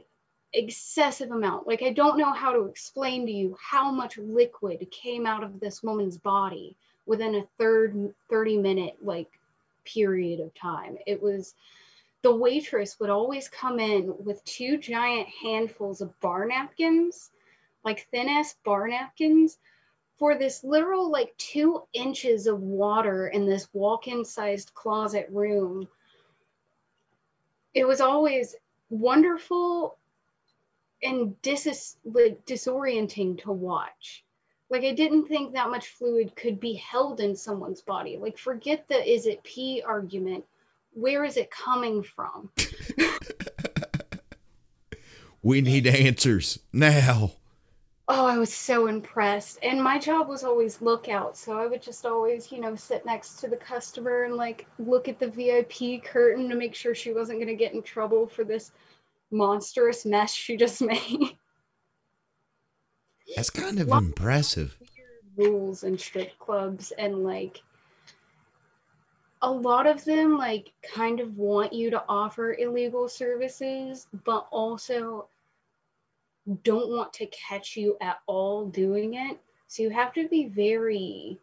excessive 0.52 1.30
amount. 1.30 1.66
Like, 1.66 1.82
I 1.82 1.90
don't 1.92 2.18
know 2.18 2.32
how 2.32 2.52
to 2.52 2.66
explain 2.66 3.26
to 3.26 3.32
you 3.32 3.56
how 3.60 3.90
much 3.90 4.18
liquid 4.18 4.86
came 4.90 5.26
out 5.26 5.44
of 5.44 5.60
this 5.60 5.82
woman's 5.82 6.18
body 6.18 6.76
within 7.06 7.34
a 7.36 7.46
third 7.58 8.14
30 8.28 8.58
minute, 8.58 8.96
like, 9.02 9.28
period 9.84 10.40
of 10.40 10.54
time. 10.54 10.98
It 11.06 11.22
was 11.22 11.54
the 12.22 12.34
waitress 12.34 12.98
would 12.98 13.10
always 13.10 13.48
come 13.48 13.78
in 13.78 14.12
with 14.18 14.44
two 14.44 14.76
giant 14.76 15.28
handfuls 15.28 16.00
of 16.00 16.18
bar 16.20 16.46
napkins, 16.46 17.30
like 17.84 18.08
thin 18.10 18.28
ass 18.28 18.56
bar 18.64 18.88
napkins, 18.88 19.58
for 20.18 20.36
this 20.36 20.64
literal 20.64 21.10
like 21.10 21.36
two 21.36 21.82
inches 21.92 22.46
of 22.46 22.60
water 22.60 23.28
in 23.28 23.46
this 23.46 23.68
walk 23.72 24.08
in 24.08 24.24
sized 24.24 24.74
closet 24.74 25.28
room. 25.30 25.88
It 27.72 27.86
was 27.86 28.00
always 28.00 28.56
wonderful 28.90 29.96
and 31.02 31.40
dis- 31.42 31.96
like, 32.04 32.44
disorienting 32.46 33.40
to 33.42 33.52
watch 33.52 34.24
like 34.70 34.84
I 34.84 34.92
didn't 34.92 35.26
think 35.26 35.52
that 35.52 35.70
much 35.70 35.88
fluid 35.88 36.36
could 36.36 36.60
be 36.60 36.74
held 36.74 37.20
in 37.20 37.34
someone's 37.34 37.80
body. 37.80 38.18
Like 38.18 38.36
forget 38.36 38.86
the 38.88 39.10
is 39.10 39.26
it 39.26 39.42
pee 39.42 39.82
argument. 39.86 40.44
Where 40.92 41.24
is 41.24 41.36
it 41.36 41.50
coming 41.50 42.02
from? 42.02 42.50
we 45.42 45.60
need 45.60 45.86
answers 45.86 46.58
now. 46.72 47.32
I 48.38 48.40
was 48.40 48.54
so 48.54 48.86
impressed. 48.86 49.58
And 49.64 49.82
my 49.82 49.98
job 49.98 50.28
was 50.28 50.44
always 50.44 50.80
lookout. 50.80 51.36
So 51.36 51.58
I 51.58 51.66
would 51.66 51.82
just 51.82 52.06
always, 52.06 52.52
you 52.52 52.60
know, 52.60 52.76
sit 52.76 53.04
next 53.04 53.40
to 53.40 53.48
the 53.48 53.56
customer 53.56 54.22
and 54.22 54.36
like 54.36 54.64
look 54.78 55.08
at 55.08 55.18
the 55.18 55.26
VIP 55.26 56.04
curtain 56.04 56.48
to 56.48 56.54
make 56.54 56.72
sure 56.72 56.94
she 56.94 57.12
wasn't 57.12 57.40
going 57.40 57.48
to 57.48 57.56
get 57.56 57.72
in 57.74 57.82
trouble 57.82 58.28
for 58.28 58.44
this 58.44 58.70
monstrous 59.32 60.06
mess 60.06 60.32
she 60.32 60.56
just 60.56 60.80
made. 60.82 61.36
That's 63.34 63.50
kind 63.50 63.80
of 63.80 63.88
impressive. 63.88 64.78
Rules 65.36 65.82
and 65.82 66.00
strip 66.00 66.38
clubs 66.38 66.92
and 66.92 67.24
like 67.24 67.60
a 69.42 69.50
lot 69.50 69.88
of 69.88 70.04
them 70.04 70.38
like 70.38 70.72
kind 70.94 71.18
of 71.18 71.36
want 71.36 71.72
you 71.72 71.90
to 71.90 72.04
offer 72.08 72.54
illegal 72.54 73.08
services, 73.08 74.06
but 74.22 74.46
also 74.52 75.26
don't 76.62 76.90
want 76.90 77.12
to 77.14 77.26
catch 77.26 77.76
you 77.76 77.96
at 78.00 78.18
all 78.26 78.66
doing 78.66 79.14
it. 79.14 79.38
So 79.66 79.82
you 79.82 79.90
have 79.90 80.12
to 80.14 80.28
be 80.28 80.46
very 80.46 81.38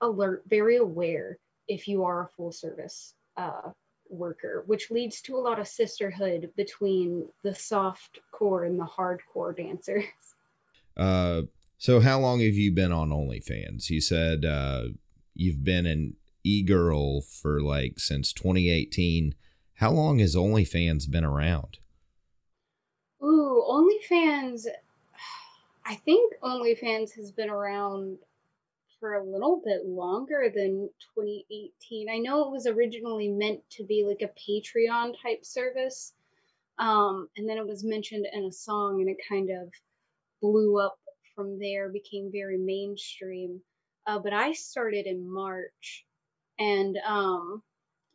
alert, 0.00 0.44
very 0.48 0.76
aware 0.76 1.38
if 1.68 1.86
you 1.86 2.04
are 2.04 2.24
a 2.24 2.28
full 2.28 2.52
service 2.52 3.14
uh, 3.36 3.70
worker, 4.08 4.64
which 4.66 4.90
leads 4.90 5.20
to 5.22 5.36
a 5.36 5.38
lot 5.38 5.60
of 5.60 5.68
sisterhood 5.68 6.50
between 6.56 7.28
the 7.44 7.54
soft 7.54 8.18
core 8.32 8.64
and 8.64 8.78
the 8.78 8.84
hardcore 8.84 9.56
dancers. 9.56 10.04
Uh, 10.96 11.42
so 11.78 12.00
how 12.00 12.18
long 12.18 12.40
have 12.40 12.54
you 12.54 12.72
been 12.72 12.92
on 12.92 13.08
OnlyFans? 13.08 13.88
You 13.88 14.02
said 14.02 14.44
uh, 14.44 14.88
you've 15.34 15.64
been 15.64 15.86
an 15.86 16.16
e-girl 16.44 17.22
for 17.22 17.62
like 17.62 17.98
since 17.98 18.34
2018. 18.34 19.34
How 19.74 19.92
long 19.92 20.18
has 20.18 20.34
OnlyFans 20.34 21.10
been 21.10 21.24
around? 21.24 21.78
OnlyFans. 24.10 24.66
I 25.84 25.94
think 25.94 26.34
OnlyFans 26.42 27.14
has 27.16 27.32
been 27.32 27.50
around 27.50 28.18
for 28.98 29.14
a 29.14 29.24
little 29.24 29.62
bit 29.64 29.86
longer 29.86 30.50
than 30.54 30.90
2018. 31.16 32.08
I 32.10 32.18
know 32.18 32.44
it 32.44 32.50
was 32.50 32.66
originally 32.66 33.28
meant 33.28 33.60
to 33.70 33.84
be 33.84 34.04
like 34.04 34.22
a 34.22 34.50
Patreon 34.50 35.14
type 35.22 35.44
service. 35.44 36.12
Um, 36.78 37.28
and 37.36 37.48
then 37.48 37.58
it 37.58 37.66
was 37.66 37.84
mentioned 37.84 38.26
in 38.32 38.44
a 38.44 38.52
song 38.52 39.00
and 39.00 39.08
it 39.08 39.16
kind 39.28 39.50
of 39.50 39.72
blew 40.40 40.78
up 40.78 40.98
from 41.34 41.58
there, 41.58 41.88
became 41.88 42.30
very 42.32 42.58
mainstream. 42.58 43.60
Uh, 44.06 44.18
but 44.18 44.32
I 44.32 44.52
started 44.52 45.06
in 45.06 45.30
March 45.30 46.04
and 46.58 46.98
um, 47.06 47.62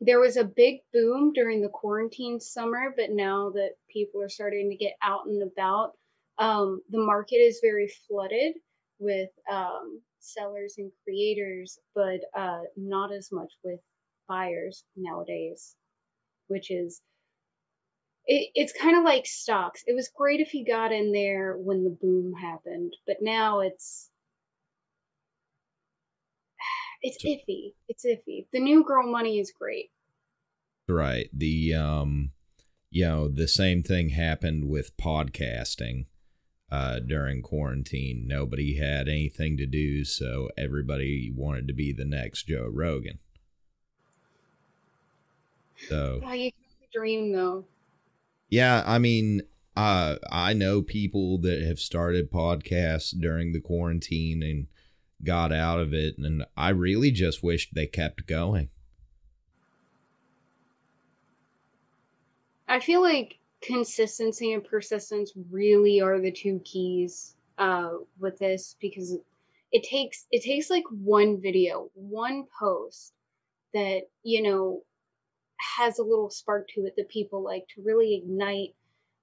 there 0.01 0.19
was 0.19 0.38
a 0.38 0.43
big 0.43 0.79
boom 0.93 1.31
during 1.34 1.62
the 1.62 1.69
quarantine 1.69 2.39
summer, 2.39 2.93
but 2.95 3.12
now 3.12 3.51
that 3.51 3.71
people 3.89 4.21
are 4.21 4.29
starting 4.29 4.69
to 4.69 4.75
get 4.75 4.93
out 5.01 5.25
and 5.25 5.41
about, 5.41 5.93
um, 6.38 6.81
the 6.89 6.99
market 6.99 7.38
is 7.38 7.60
very 7.62 7.89
flooded 8.08 8.55
with 8.99 9.29
um, 9.51 10.01
sellers 10.19 10.75
and 10.77 10.91
creators, 11.03 11.79
but 11.93 12.19
uh, 12.38 12.62
not 12.75 13.12
as 13.13 13.31
much 13.31 13.53
with 13.63 13.79
buyers 14.27 14.84
nowadays, 14.95 15.75
which 16.47 16.71
is 16.71 17.01
it, 18.25 18.49
it's 18.55 18.73
kind 18.73 18.97
of 18.97 19.03
like 19.03 19.25
stocks. 19.25 19.84
It 19.88 19.93
was 19.93 20.10
great 20.15 20.39
if 20.39 20.53
you 20.53 20.65
got 20.65 20.91
in 20.91 21.12
there 21.12 21.55
when 21.58 21.84
the 21.84 21.97
boom 22.01 22.34
happened, 22.34 22.93
but 23.05 23.17
now 23.21 23.60
it's 23.60 24.10
it's 27.01 27.23
iffy. 27.23 27.73
It's 27.88 28.05
iffy. 28.05 28.45
The 28.51 28.60
new 28.60 28.84
girl 28.84 29.10
money 29.10 29.39
is 29.39 29.51
great. 29.51 29.91
Right. 30.88 31.29
The 31.34 31.73
um 31.73 32.31
you 32.95 33.05
know, 33.05 33.27
the 33.27 33.47
same 33.47 33.84
thing 33.84 34.10
happened 34.10 34.69
with 34.69 34.95
podcasting 34.95 36.05
uh, 36.71 36.99
during 36.99 37.41
quarantine. 37.41 38.25
Nobody 38.25 38.77
had 38.77 39.10
anything 39.10 39.58
to 39.58 39.65
do, 39.65 40.05
so 40.05 40.49
everybody 40.58 41.29
wanted 41.36 41.67
to 41.67 41.73
be 41.73 41.91
the 41.91 42.05
next 42.05 42.47
Joe 42.47 42.69
Rogan. 42.71 43.19
So, 45.89 46.21
yeah, 46.23 46.34
you 46.34 46.51
can 46.51 46.88
dream 46.93 47.34
though. 47.34 47.65
Yeah, 48.49 48.81
I 48.86 48.99
mean, 48.99 49.41
uh, 49.75 50.15
I 50.31 50.53
know 50.53 50.81
people 50.81 51.38
that 51.39 51.62
have 51.63 51.79
started 51.79 52.31
podcasts 52.31 53.13
during 53.19 53.51
the 53.51 53.60
quarantine 53.60 54.41
and 54.41 54.67
got 55.23 55.51
out 55.51 55.80
of 55.80 55.93
it, 55.93 56.17
and 56.17 56.45
I 56.56 56.69
really 56.69 57.12
just 57.12 57.43
wished 57.43 57.73
they 57.73 57.88
kept 57.88 58.28
going. 58.28 58.69
I 62.67 62.80
feel 62.80 63.01
like 63.01 63.39
consistency 63.62 64.54
and 64.54 64.63
persistence 64.63 65.32
really 65.49 66.01
are 66.01 66.19
the 66.19 66.32
two 66.32 66.60
keys 66.65 67.36
uh, 67.58 67.91
with 68.19 68.38
this 68.38 68.75
because 68.80 69.17
it 69.71 69.84
takes 69.84 70.25
it 70.32 70.43
takes 70.43 70.69
like 70.69 70.84
one 70.89 71.41
video, 71.41 71.89
one 71.93 72.45
post 72.60 73.13
that 73.73 74.04
you 74.23 74.41
know 74.41 74.84
has 75.78 75.99
a 75.99 76.04
little 76.04 76.30
spark 76.30 76.67
to 76.69 76.82
it 76.82 76.95
that 76.97 77.10
people 77.10 77.43
like 77.43 77.67
to 77.73 77.82
really 77.82 78.15
ignite 78.15 78.75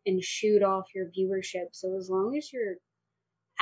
and 0.07 0.23
shoot 0.23 0.63
off 0.63 0.95
your 0.95 1.07
viewership. 1.07 1.67
So 1.73 1.97
as 1.97 2.11
long 2.11 2.37
as 2.37 2.53
you're 2.53 2.77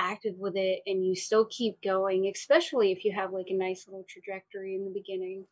active 0.00 0.34
with 0.38 0.56
it 0.56 0.80
and 0.86 1.06
you 1.06 1.14
still 1.14 1.46
keep 1.50 1.82
going, 1.82 2.30
especially 2.34 2.90
if 2.90 3.04
you 3.04 3.12
have 3.12 3.32
like 3.32 3.48
a 3.50 3.54
nice 3.54 3.86
little 3.86 4.06
trajectory 4.08 4.74
in 4.74 4.84
the 4.84 4.90
beginning, 4.90 5.44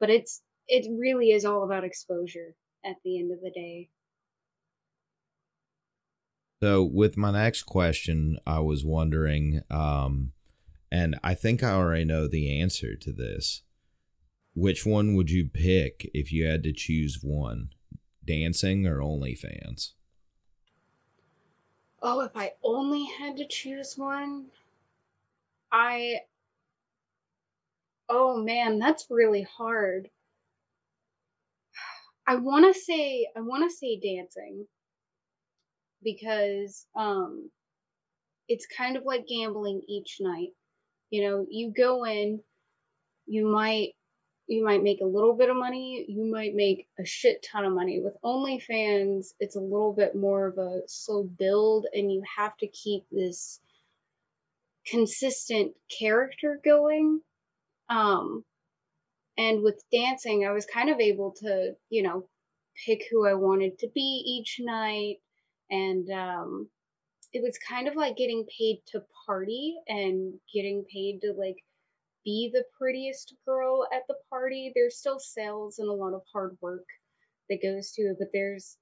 but 0.00 0.10
it's 0.10 0.42
it 0.66 0.86
really 0.98 1.30
is 1.30 1.44
all 1.44 1.64
about 1.64 1.84
exposure 1.84 2.54
at 2.84 2.96
the 3.04 3.18
end 3.18 3.32
of 3.32 3.40
the 3.42 3.50
day. 3.50 3.90
So, 6.62 6.84
with 6.84 7.16
my 7.16 7.32
next 7.32 7.64
question, 7.64 8.38
I 8.46 8.60
was 8.60 8.84
wondering, 8.84 9.62
um, 9.68 10.32
and 10.92 11.18
I 11.22 11.34
think 11.34 11.62
I 11.62 11.72
already 11.72 12.04
know 12.04 12.28
the 12.28 12.60
answer 12.60 12.94
to 12.94 13.12
this. 13.12 13.62
Which 14.54 14.86
one 14.86 15.16
would 15.16 15.30
you 15.30 15.48
pick 15.48 16.08
if 16.14 16.32
you 16.32 16.46
had 16.46 16.62
to 16.62 16.72
choose 16.72 17.18
one, 17.20 17.70
dancing 18.24 18.86
or 18.86 18.98
OnlyFans? 18.98 19.94
Oh, 22.02 22.20
if 22.20 22.36
I 22.36 22.52
only 22.64 23.04
had 23.06 23.36
to 23.38 23.46
choose 23.48 23.96
one, 23.96 24.46
I. 25.72 26.20
Oh 28.08 28.36
man, 28.36 28.78
that's 28.78 29.06
really 29.10 29.42
hard. 29.42 30.10
I 32.26 32.36
want 32.36 32.72
to 32.72 32.80
say 32.80 33.28
I 33.36 33.40
want 33.40 33.70
to 33.70 33.76
say 33.76 33.98
dancing 33.98 34.66
because 36.02 36.86
um, 36.96 37.50
it's 38.48 38.66
kind 38.66 38.96
of 38.96 39.04
like 39.04 39.26
gambling 39.26 39.82
each 39.88 40.18
night. 40.20 40.50
You 41.10 41.28
know, 41.28 41.46
you 41.50 41.72
go 41.76 42.04
in, 42.04 42.40
you 43.26 43.46
might 43.46 43.90
you 44.46 44.64
might 44.64 44.82
make 44.82 45.00
a 45.00 45.06
little 45.06 45.34
bit 45.34 45.50
of 45.50 45.56
money, 45.56 46.04
you 46.08 46.30
might 46.30 46.54
make 46.54 46.88
a 46.98 47.04
shit 47.04 47.46
ton 47.50 47.64
of 47.64 47.72
money. 47.72 48.00
With 48.00 48.16
OnlyFans, 48.24 49.28
it's 49.40 49.56
a 49.56 49.60
little 49.60 49.92
bit 49.92 50.14
more 50.14 50.46
of 50.46 50.58
a 50.58 50.82
slow 50.86 51.24
build, 51.24 51.86
and 51.92 52.12
you 52.12 52.22
have 52.36 52.56
to 52.58 52.66
keep 52.68 53.04
this 53.10 53.60
consistent 54.86 55.72
character 55.98 56.60
going. 56.64 57.20
Um, 57.88 58.44
and 59.38 59.62
with 59.62 59.82
dancing, 59.92 60.44
I 60.46 60.52
was 60.52 60.66
kind 60.66 60.90
of 60.90 61.00
able 61.00 61.32
to, 61.40 61.74
you 61.88 62.02
know, 62.02 62.28
pick 62.86 63.04
who 63.10 63.26
I 63.26 63.34
wanted 63.34 63.78
to 63.80 63.88
be 63.94 64.22
each 64.26 64.56
night 64.60 65.18
and 65.72 66.08
um, 66.10 66.68
it 67.32 67.42
was 67.42 67.58
kind 67.66 67.88
of 67.88 67.96
like 67.96 68.16
getting 68.16 68.44
paid 68.58 68.82
to 68.88 69.02
party 69.26 69.74
and 69.88 70.34
getting 70.54 70.84
paid 70.92 71.20
to 71.22 71.32
like 71.32 71.56
be 72.24 72.50
the 72.52 72.64
prettiest 72.78 73.34
girl 73.46 73.86
at 73.92 74.02
the 74.08 74.16
party. 74.30 74.72
There's 74.74 74.98
still 74.98 75.18
sales 75.18 75.78
and 75.78 75.88
a 75.88 75.92
lot 75.92 76.14
of 76.14 76.22
hard 76.32 76.56
work 76.60 76.86
that 77.48 77.62
goes 77.62 77.92
to 77.92 78.02
it, 78.02 78.16
but 78.18 78.28
there's 78.32 78.76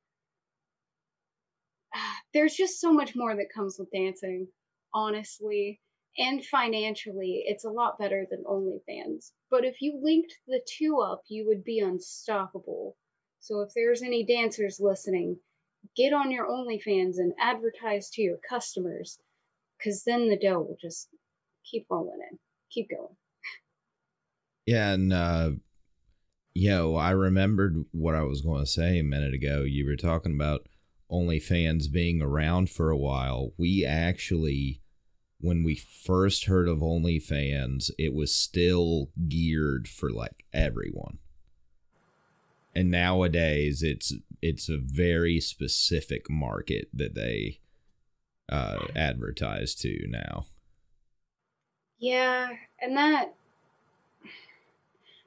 ah, 1.95 2.21
there's 2.35 2.55
just 2.55 2.81
so 2.81 2.93
much 2.93 3.17
more 3.17 3.35
that 3.35 3.53
comes 3.55 3.77
with 3.79 3.91
dancing, 3.91 4.49
honestly. 4.95 5.81
And 6.19 6.45
financially, 6.45 7.45
it's 7.47 7.65
a 7.65 7.71
lot 7.71 7.99
better 7.99 8.27
than 8.31 8.45
OnlyFans. 8.45 9.31
But 9.51 9.65
if 9.65 9.81
you 9.81 10.01
linked 10.03 10.37
the 10.47 10.61
two 10.67 10.99
up, 10.99 11.23
you 11.29 11.47
would 11.47 11.63
be 11.65 11.79
unstoppable. 11.81 12.97
So 13.39 13.61
if 13.61 13.71
there's 13.75 14.03
any 14.03 14.25
dancers 14.25 14.81
listening, 14.81 15.39
get 15.97 16.13
on 16.13 16.31
your 16.31 16.49
OnlyFans 16.49 17.19
and 17.19 17.33
advertise 17.39 18.11
to 18.11 18.23
your 18.23 18.39
customers 18.49 19.19
because 19.79 20.05
then 20.05 20.29
the 20.29 20.39
dough 20.39 20.61
will 20.61 20.77
just 20.81 21.09
keep 21.65 21.87
rolling 21.89 22.21
in, 22.31 22.39
keep 22.71 22.91
going. 22.91 23.17
Yeah, 24.71 24.93
and 24.93 25.13
uh, 25.13 25.51
yo, 26.55 26.95
I 26.95 27.11
remembered 27.11 27.87
what 27.91 28.15
I 28.15 28.23
was 28.23 28.41
going 28.41 28.61
to 28.61 28.71
say 28.71 29.01
a 29.01 29.03
minute 29.03 29.35
ago. 29.35 29.63
You 29.63 29.85
were 29.85 29.97
talking 29.97 30.33
about 30.33 30.69
OnlyFans 31.11 31.91
being 31.91 32.23
around 32.23 32.71
for 32.71 32.91
a 32.91 32.97
while. 32.97 33.53
We 33.59 33.85
actually, 33.85 34.81
when 35.41 35.65
we 35.65 35.75
first 35.75 36.45
heard 36.45 36.69
of 36.69 36.79
OnlyFans, 36.79 37.91
it 37.99 38.15
was 38.15 38.33
still 38.33 39.11
geared 39.29 39.89
for 39.89 40.09
like 40.09 40.45
everyone 40.53 41.19
and 42.73 42.89
nowadays 42.89 43.83
it's 43.83 44.15
it's 44.41 44.69
a 44.69 44.79
very 44.79 45.41
specific 45.41 46.31
market 46.31 46.89
that 46.95 47.17
they 47.17 47.59
uh, 48.49 48.87
advertise 48.95 49.75
to 49.75 50.07
now. 50.07 50.45
Yeah, 51.99 52.51
and 52.81 52.97
that 52.97 53.35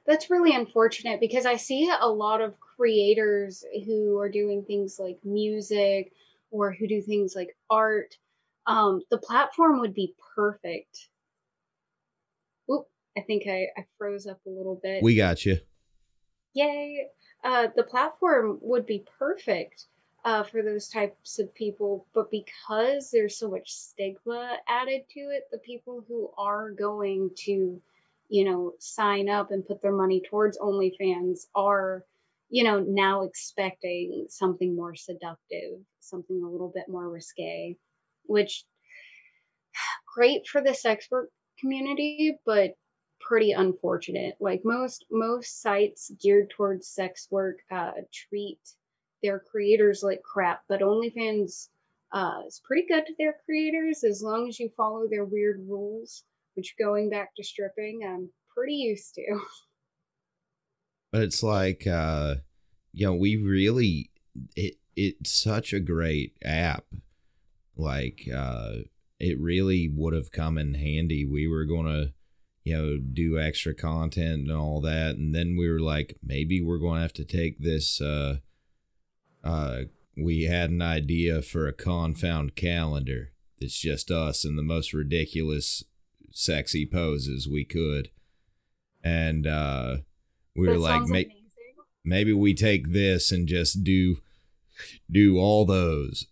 that's 0.06 0.30
really 0.30 0.54
unfortunate 0.54 1.20
because 1.20 1.46
I 1.46 1.56
see 1.56 1.90
a 2.00 2.08
lot 2.08 2.40
of 2.40 2.58
creators 2.60 3.64
who 3.86 4.18
are 4.18 4.28
doing 4.28 4.64
things 4.64 4.98
like 4.98 5.18
music 5.24 6.12
or 6.50 6.72
who 6.72 6.86
do 6.86 7.00
things 7.00 7.34
like 7.34 7.56
art. 7.70 8.16
Um, 8.66 9.02
the 9.10 9.18
platform 9.18 9.80
would 9.80 9.94
be 9.94 10.14
perfect. 10.34 11.08
Oop, 12.70 12.86
I 13.16 13.20
think 13.20 13.44
I, 13.46 13.66
I 13.76 13.84
froze 13.98 14.26
up 14.26 14.40
a 14.46 14.50
little 14.50 14.80
bit. 14.82 15.02
We 15.02 15.16
got 15.16 15.44
you. 15.44 15.58
Yay 16.54 17.08
uh, 17.44 17.68
the 17.76 17.82
platform 17.82 18.58
would 18.62 18.86
be 18.86 19.04
perfect 19.18 19.86
uh, 20.24 20.42
for 20.42 20.62
those 20.62 20.88
types 20.88 21.38
of 21.38 21.54
people, 21.54 22.06
but 22.14 22.30
because 22.30 23.10
there's 23.10 23.38
so 23.38 23.50
much 23.50 23.70
stigma 23.70 24.56
added 24.66 25.02
to 25.10 25.20
it, 25.20 25.44
the 25.52 25.58
people 25.58 26.02
who 26.08 26.30
are 26.38 26.70
going 26.70 27.30
to, 27.36 27.80
you 28.28 28.44
know, 28.44 28.72
sign 28.78 29.28
up 29.28 29.50
and 29.50 29.66
put 29.66 29.82
their 29.82 29.92
money 29.92 30.22
towards 30.28 30.58
OnlyFans 30.58 31.46
are, 31.54 32.04
you 32.48 32.64
know, 32.64 32.80
now 32.80 33.22
expecting 33.22 34.26
something 34.28 34.74
more 34.74 34.94
seductive, 34.94 35.80
something 36.00 36.42
a 36.42 36.48
little 36.48 36.72
bit 36.74 36.88
more 36.88 37.08
risque, 37.08 37.76
which 38.24 38.64
great 40.14 40.46
for 40.46 40.62
the 40.62 40.74
sex 40.74 41.08
work 41.10 41.30
community, 41.58 42.38
but 42.44 42.76
pretty 43.20 43.52
unfortunate. 43.52 44.36
Like 44.40 44.62
most 44.64 45.04
most 45.10 45.62
sites 45.62 46.10
geared 46.20 46.50
towards 46.50 46.88
sex 46.88 47.28
work 47.30 47.58
uh, 47.70 47.92
treat 48.12 48.58
their 49.22 49.40
creators 49.40 50.02
like 50.02 50.22
crap, 50.22 50.62
but 50.68 50.80
OnlyFans 50.80 51.68
uh, 52.12 52.42
is 52.46 52.60
pretty 52.64 52.86
good 52.86 53.06
to 53.06 53.14
their 53.18 53.36
creators 53.44 54.04
as 54.04 54.22
long 54.22 54.48
as 54.48 54.60
you 54.60 54.70
follow 54.76 55.08
their 55.08 55.24
weird 55.24 55.60
rules, 55.66 56.22
which 56.54 56.74
going 56.78 57.10
back 57.10 57.34
to 57.36 57.44
stripping, 57.44 58.00
I'm 58.06 58.30
pretty 58.54 58.74
used 58.74 59.14
to. 59.14 59.40
But 61.12 61.22
it's 61.22 61.44
like, 61.44 61.86
uh, 61.86 62.34
you 62.92 63.06
know, 63.06 63.14
we 63.14 63.36
really, 63.36 64.10
it, 64.56 64.78
it's 64.96 65.30
such 65.30 65.72
a 65.72 65.78
great 65.78 66.32
app. 66.44 66.86
Like, 67.76 68.22
uh, 68.34 68.78
it 69.20 69.38
really 69.40 69.88
would 69.88 70.12
have 70.12 70.32
come 70.32 70.58
in 70.58 70.74
handy. 70.74 71.24
We 71.24 71.46
were 71.46 71.66
going 71.66 71.86
to, 71.86 72.12
you 72.64 72.76
know, 72.76 72.98
do 72.98 73.38
extra 73.38 73.74
content 73.74 74.48
and 74.48 74.50
all 74.50 74.80
that. 74.80 75.14
And 75.14 75.32
then 75.32 75.56
we 75.56 75.70
were 75.70 75.78
like, 75.78 76.16
maybe 76.20 76.60
we're 76.60 76.78
going 76.78 76.96
to 76.96 77.02
have 77.02 77.12
to 77.12 77.24
take 77.24 77.60
this, 77.60 78.00
uh, 78.00 78.38
uh, 79.44 79.82
we 80.16 80.44
had 80.44 80.70
an 80.70 80.82
idea 80.82 81.42
for 81.42 81.68
a 81.68 81.72
confound 81.72 82.56
calendar 82.56 83.30
that's 83.60 83.78
just 83.78 84.10
us 84.10 84.44
and 84.44 84.58
the 84.58 84.62
most 84.62 84.92
ridiculous, 84.92 85.84
sexy 86.30 86.86
poses 86.86 87.48
we 87.48 87.64
could. 87.64 88.10
And 89.02 89.46
uh, 89.46 89.98
we 90.56 90.68
were 90.68 90.78
like, 90.78 91.02
Ma- 91.06 91.34
maybe 92.04 92.32
we 92.32 92.54
take 92.54 92.92
this 92.92 93.30
and 93.32 93.46
just 93.46 93.84
do 93.84 94.16
do 95.10 95.38
all 95.38 95.64
those 95.64 96.26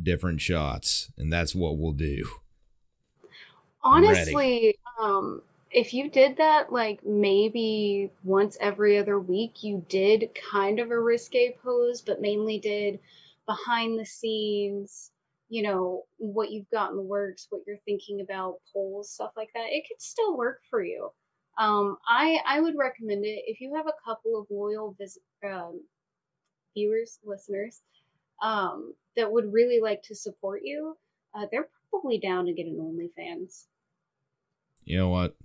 different 0.00 0.40
shots, 0.40 1.10
and 1.16 1.32
that's 1.32 1.54
what 1.54 1.78
we'll 1.78 1.92
do. 1.92 2.28
Honestly, 3.82 4.76
um, 5.00 5.42
if 5.70 5.94
you 5.94 6.10
did 6.10 6.36
that 6.38 6.72
like 6.72 7.04
maybe 7.04 8.10
once 8.24 8.56
every 8.60 8.98
other 8.98 9.18
week, 9.18 9.62
you 9.62 9.84
did 9.88 10.30
kind 10.50 10.80
of 10.80 10.90
a 10.90 10.98
risque 10.98 11.56
pose, 11.62 12.00
but 12.00 12.20
mainly 12.20 12.58
did 12.58 12.98
behind 13.46 13.98
the 13.98 14.06
scenes, 14.06 15.10
you 15.48 15.62
know, 15.62 16.02
what 16.18 16.50
you've 16.50 16.70
got 16.70 16.90
in 16.90 16.96
the 16.96 17.02
works, 17.02 17.46
what 17.50 17.62
you're 17.66 17.78
thinking 17.84 18.20
about, 18.20 18.56
polls, 18.72 19.10
stuff 19.10 19.32
like 19.36 19.48
that, 19.54 19.66
it 19.70 19.84
could 19.88 20.00
still 20.00 20.36
work 20.36 20.60
for 20.68 20.82
you. 20.82 21.10
Um, 21.58 21.96
I 22.06 22.38
I 22.46 22.60
would 22.60 22.76
recommend 22.76 23.24
it 23.24 23.42
if 23.46 23.60
you 23.60 23.74
have 23.74 23.86
a 23.86 24.08
couple 24.08 24.38
of 24.38 24.46
loyal 24.50 24.94
vis- 24.98 25.18
um, 25.44 25.80
viewers, 26.74 27.18
listeners, 27.24 27.80
um, 28.42 28.94
that 29.16 29.30
would 29.30 29.52
really 29.52 29.80
like 29.80 30.02
to 30.04 30.14
support 30.14 30.60
you. 30.62 30.96
Uh, 31.34 31.46
they're 31.50 31.68
probably 31.90 32.18
down 32.18 32.46
to 32.46 32.52
get 32.52 32.66
an 32.66 32.76
OnlyFans. 32.76 33.64
You 34.84 34.98
know 34.98 35.08
what? 35.08 35.36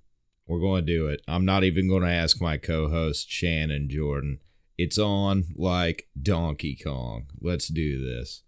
We're 0.47 0.59
going 0.59 0.85
to 0.85 0.93
do 0.93 1.07
it. 1.07 1.21
I'm 1.27 1.45
not 1.45 1.63
even 1.63 1.87
going 1.87 2.03
to 2.03 2.09
ask 2.09 2.41
my 2.41 2.57
co 2.57 2.89
host, 2.89 3.29
Shannon 3.29 3.89
Jordan. 3.89 4.39
It's 4.77 4.97
on 4.97 5.45
like 5.55 6.07
Donkey 6.21 6.77
Kong. 6.81 7.27
Let's 7.41 7.67
do 7.67 8.03
this. 8.03 8.42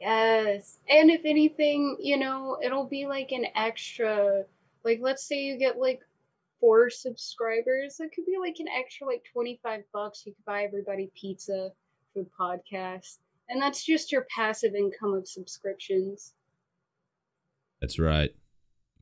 Yes. 0.00 0.78
And 0.88 1.10
if 1.10 1.22
anything, 1.24 1.96
you 2.00 2.16
know, 2.18 2.58
it'll 2.62 2.86
be 2.86 3.06
like 3.06 3.32
an 3.32 3.46
extra, 3.54 4.44
like, 4.84 5.00
let's 5.02 5.26
say 5.26 5.40
you 5.40 5.58
get 5.58 5.78
like 5.78 6.00
four 6.60 6.90
subscribers. 6.90 7.98
It 8.00 8.12
could 8.14 8.26
be 8.26 8.36
like 8.38 8.56
an 8.58 8.68
extra, 8.68 9.06
like, 9.06 9.24
25 9.32 9.82
bucks. 9.92 10.24
You 10.24 10.32
could 10.32 10.44
buy 10.44 10.64
everybody 10.64 11.10
pizza 11.20 11.70
for 12.12 12.22
the 12.22 12.30
podcast. 12.38 13.18
And 13.48 13.60
that's 13.60 13.84
just 13.84 14.12
your 14.12 14.26
passive 14.34 14.74
income 14.74 15.14
of 15.14 15.26
subscriptions. 15.26 16.34
That's 17.80 17.98
right. 17.98 18.30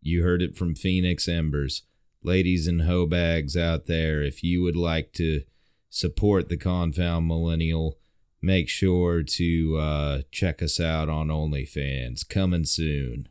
You 0.01 0.23
heard 0.23 0.43
it 0.43 0.57
from 0.57 0.75
Phoenix 0.75 1.29
Embers 1.29 1.83
ladies 2.27 2.67
and 2.67 2.83
hoe 2.83 3.07
bags 3.07 3.57
out 3.57 3.87
there, 3.87 4.23
if 4.23 4.43
you 4.43 4.61
would 4.63 4.77
like 4.77 5.13
to 5.13 5.43
support 5.89 6.49
the 6.49 6.57
Confound 6.57 7.27
Millennial, 7.27 7.99
make 8.43 8.69
sure 8.69 9.23
to 9.23 9.77
uh, 9.77 10.23
check 10.31 10.63
us 10.63 10.81
out 10.81 11.09
on 11.09 11.29
OnlyFans. 11.29 12.29
Coming 12.29 12.65
soon. 12.65 13.29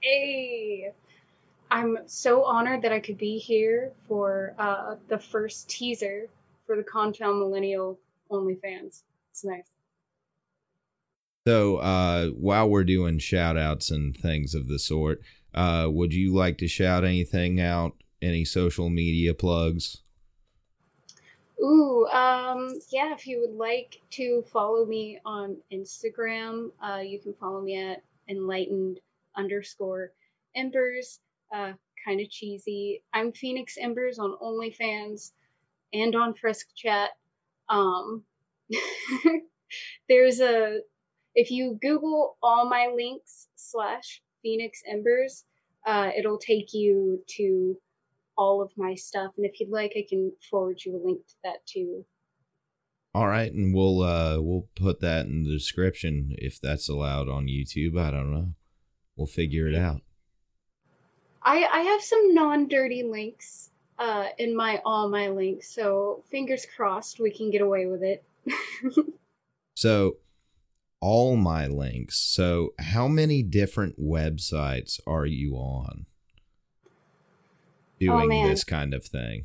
Hey, 0.00 0.92
I'm 1.70 1.98
so 2.06 2.44
honored 2.44 2.82
that 2.82 2.92
I 2.92 3.00
could 3.00 3.18
be 3.18 3.38
here 3.38 3.92
for 4.06 4.54
uh, 4.58 4.96
the 5.08 5.18
first 5.18 5.68
teaser 5.68 6.28
for 6.66 6.76
the 6.76 6.82
Confound 6.82 7.38
Millennial 7.38 7.98
OnlyFans. 8.30 9.02
It's 9.30 9.44
nice. 9.44 9.64
So, 11.46 11.76
uh, 11.76 12.28
while 12.28 12.68
we're 12.68 12.84
doing 12.84 13.18
shout 13.18 13.58
outs 13.58 13.90
and 13.90 14.16
things 14.16 14.54
of 14.54 14.68
the 14.68 14.78
sort, 14.78 15.20
uh, 15.52 15.88
would 15.90 16.14
you 16.14 16.34
like 16.34 16.58
to 16.58 16.68
shout 16.68 17.04
anything 17.04 17.60
out? 17.60 17.92
Any 18.22 18.44
social 18.44 18.88
media 18.88 19.34
plugs? 19.34 20.00
Ooh, 21.64 22.06
um, 22.08 22.78
yeah, 22.92 23.14
if 23.14 23.26
you 23.26 23.40
would 23.40 23.56
like 23.56 23.98
to 24.10 24.44
follow 24.52 24.84
me 24.84 25.18
on 25.24 25.56
Instagram, 25.72 26.70
uh, 26.82 26.98
you 26.98 27.18
can 27.18 27.32
follow 27.40 27.62
me 27.62 27.82
at 27.82 28.02
enlightened 28.28 29.00
underscore 29.34 30.12
embers. 30.54 31.20
Uh, 31.54 31.72
kind 32.04 32.20
of 32.20 32.28
cheesy. 32.28 33.02
I'm 33.14 33.32
Phoenix 33.32 33.78
Embers 33.80 34.18
on 34.18 34.36
OnlyFans 34.42 35.32
and 35.94 36.14
on 36.14 36.34
Frisk 36.34 36.66
Chat. 36.76 37.10
Um, 37.70 38.24
there's 40.08 40.40
a, 40.40 40.80
if 41.34 41.50
you 41.50 41.78
Google 41.80 42.36
all 42.42 42.68
my 42.68 42.92
links 42.94 43.48
slash 43.56 44.20
Phoenix 44.42 44.82
Embers, 44.86 45.44
uh, 45.86 46.10
it'll 46.14 46.38
take 46.38 46.74
you 46.74 47.24
to 47.38 47.78
all 48.36 48.62
of 48.62 48.70
my 48.76 48.94
stuff. 48.94 49.32
And 49.36 49.46
if 49.46 49.60
you'd 49.60 49.70
like, 49.70 49.92
I 49.96 50.04
can 50.08 50.32
forward 50.50 50.84
you 50.84 50.96
a 50.96 51.00
link 51.04 51.26
to 51.26 51.34
that 51.44 51.66
too. 51.66 52.04
All 53.14 53.28
right, 53.28 53.52
and 53.52 53.72
we'll 53.72 54.02
uh 54.02 54.40
we'll 54.40 54.66
put 54.74 55.00
that 55.00 55.26
in 55.26 55.44
the 55.44 55.50
description 55.50 56.34
if 56.38 56.60
that's 56.60 56.88
allowed 56.88 57.28
on 57.28 57.46
YouTube. 57.46 57.98
I 57.98 58.10
don't 58.10 58.32
know. 58.32 58.54
We'll 59.16 59.28
figure 59.28 59.68
it 59.68 59.76
out. 59.76 60.00
I 61.40 61.64
I 61.64 61.80
have 61.82 62.02
some 62.02 62.34
non-dirty 62.34 63.04
links 63.04 63.70
uh 64.00 64.30
in 64.38 64.56
my 64.56 64.82
all 64.84 65.08
my 65.08 65.28
links, 65.28 65.72
so 65.72 66.24
fingers 66.28 66.66
crossed 66.76 67.20
we 67.20 67.30
can 67.30 67.52
get 67.52 67.60
away 67.60 67.86
with 67.86 68.02
it. 68.02 68.24
so 69.76 70.16
all 71.04 71.36
my 71.36 71.66
links. 71.66 72.16
So, 72.16 72.70
how 72.78 73.08
many 73.08 73.42
different 73.42 74.00
websites 74.00 74.98
are 75.06 75.26
you 75.26 75.54
on 75.54 76.06
doing 78.00 78.32
oh, 78.32 78.48
this 78.48 78.64
kind 78.64 78.94
of 78.94 79.04
thing? 79.04 79.44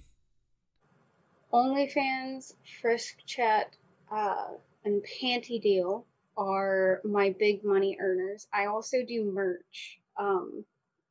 OnlyFans, 1.53 2.53
Frisk 2.81 3.17
Chat, 3.25 3.75
uh, 4.11 4.49
and 4.85 5.03
Panty 5.03 5.61
Deal 5.61 6.05
are 6.37 7.01
my 7.03 7.35
big 7.37 7.63
money 7.63 7.97
earners. 7.99 8.47
I 8.53 8.67
also 8.67 8.97
do 9.07 9.31
merch 9.31 9.99
um, 10.17 10.63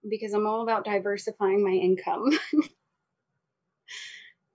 because 0.08 0.32
I'm 0.32 0.46
all 0.46 0.62
about 0.62 0.84
diversifying 0.84 1.62
my 1.62 1.72
income. 1.72 2.30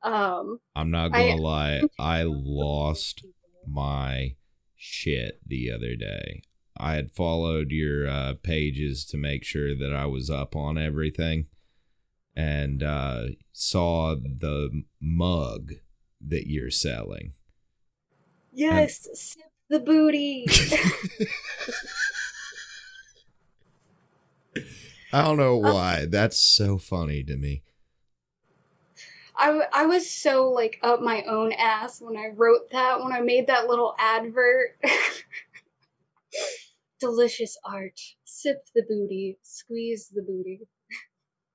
um, 0.03 0.59
I'm 0.75 0.89
not 0.89 1.11
gonna 1.11 1.35
I, 1.35 1.35
lie, 1.35 1.81
I 1.99 2.23
lost 2.25 3.25
my 3.67 4.35
shit 4.75 5.39
the 5.45 5.71
other 5.71 5.95
day. 5.95 6.41
I 6.75 6.95
had 6.95 7.11
followed 7.11 7.71
your 7.71 8.07
uh, 8.07 8.33
pages 8.41 9.05
to 9.05 9.17
make 9.17 9.43
sure 9.43 9.75
that 9.75 9.93
I 9.93 10.07
was 10.07 10.29
up 10.29 10.55
on 10.55 10.77
everything 10.77 11.47
and 12.35 12.83
uh, 12.83 13.23
saw 13.51 14.15
the 14.15 14.83
mug 15.01 15.73
that 16.21 16.47
you're 16.47 16.71
selling. 16.71 17.33
Yes, 18.51 19.05
and- 19.05 19.17
sip 19.17 19.43
the 19.69 19.79
booty. 19.79 20.45
I 25.13 25.21
don't 25.23 25.37
know 25.37 25.57
why. 25.57 26.05
That's 26.09 26.41
so 26.41 26.79
funny 26.79 27.23
to 27.23 27.37
me. 27.37 27.61
I, 29.35 29.61
I 29.73 29.85
was 29.85 30.09
so 30.09 30.49
like 30.49 30.79
up 30.83 31.01
my 31.01 31.23
own 31.23 31.51
ass 31.53 32.01
when 32.01 32.17
I 32.17 32.29
wrote 32.35 32.69
that, 32.71 33.03
when 33.03 33.11
I 33.11 33.19
made 33.19 33.47
that 33.47 33.67
little 33.67 33.95
advert. 33.99 34.77
Delicious 36.99 37.57
art. 37.65 37.99
Sip 38.25 38.63
the 38.75 38.83
booty, 38.87 39.37
squeeze 39.41 40.09
the 40.13 40.21
booty. 40.21 40.61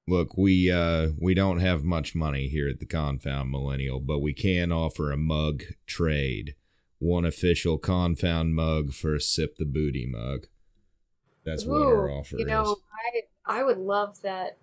Look, 0.09 0.39
we 0.39 0.73
uh 0.73 1.09
we 1.21 1.35
don't 1.35 1.59
have 1.59 1.85
much 1.85 2.15
money 2.15 2.49
here 2.49 2.67
at 2.67 2.81
the 2.81 2.87
Confound 2.87 3.51
Millennial, 3.51 4.01
but 4.01 4.21
we 4.21 4.33
can 4.33 4.73
offer 4.73 5.13
a 5.13 5.19
mug 5.19 5.65
trade. 5.87 6.55
one 6.99 7.27
official 7.27 7.77
confound 7.77 8.55
mug 8.55 8.95
for 8.95 9.15
a 9.15 9.21
sip 9.21 9.59
the 9.59 9.67
booty 9.67 10.07
mug. 10.07 10.47
That's 11.45 11.67
Ooh, 11.67 11.71
what 11.71 11.83
our 11.83 12.11
offer 12.11 12.37
you 12.39 12.47
know, 12.47 12.63
is. 12.63 12.77
I 13.47 13.61
I 13.61 13.63
would 13.63 13.77
love 13.77 14.21
that. 14.23 14.57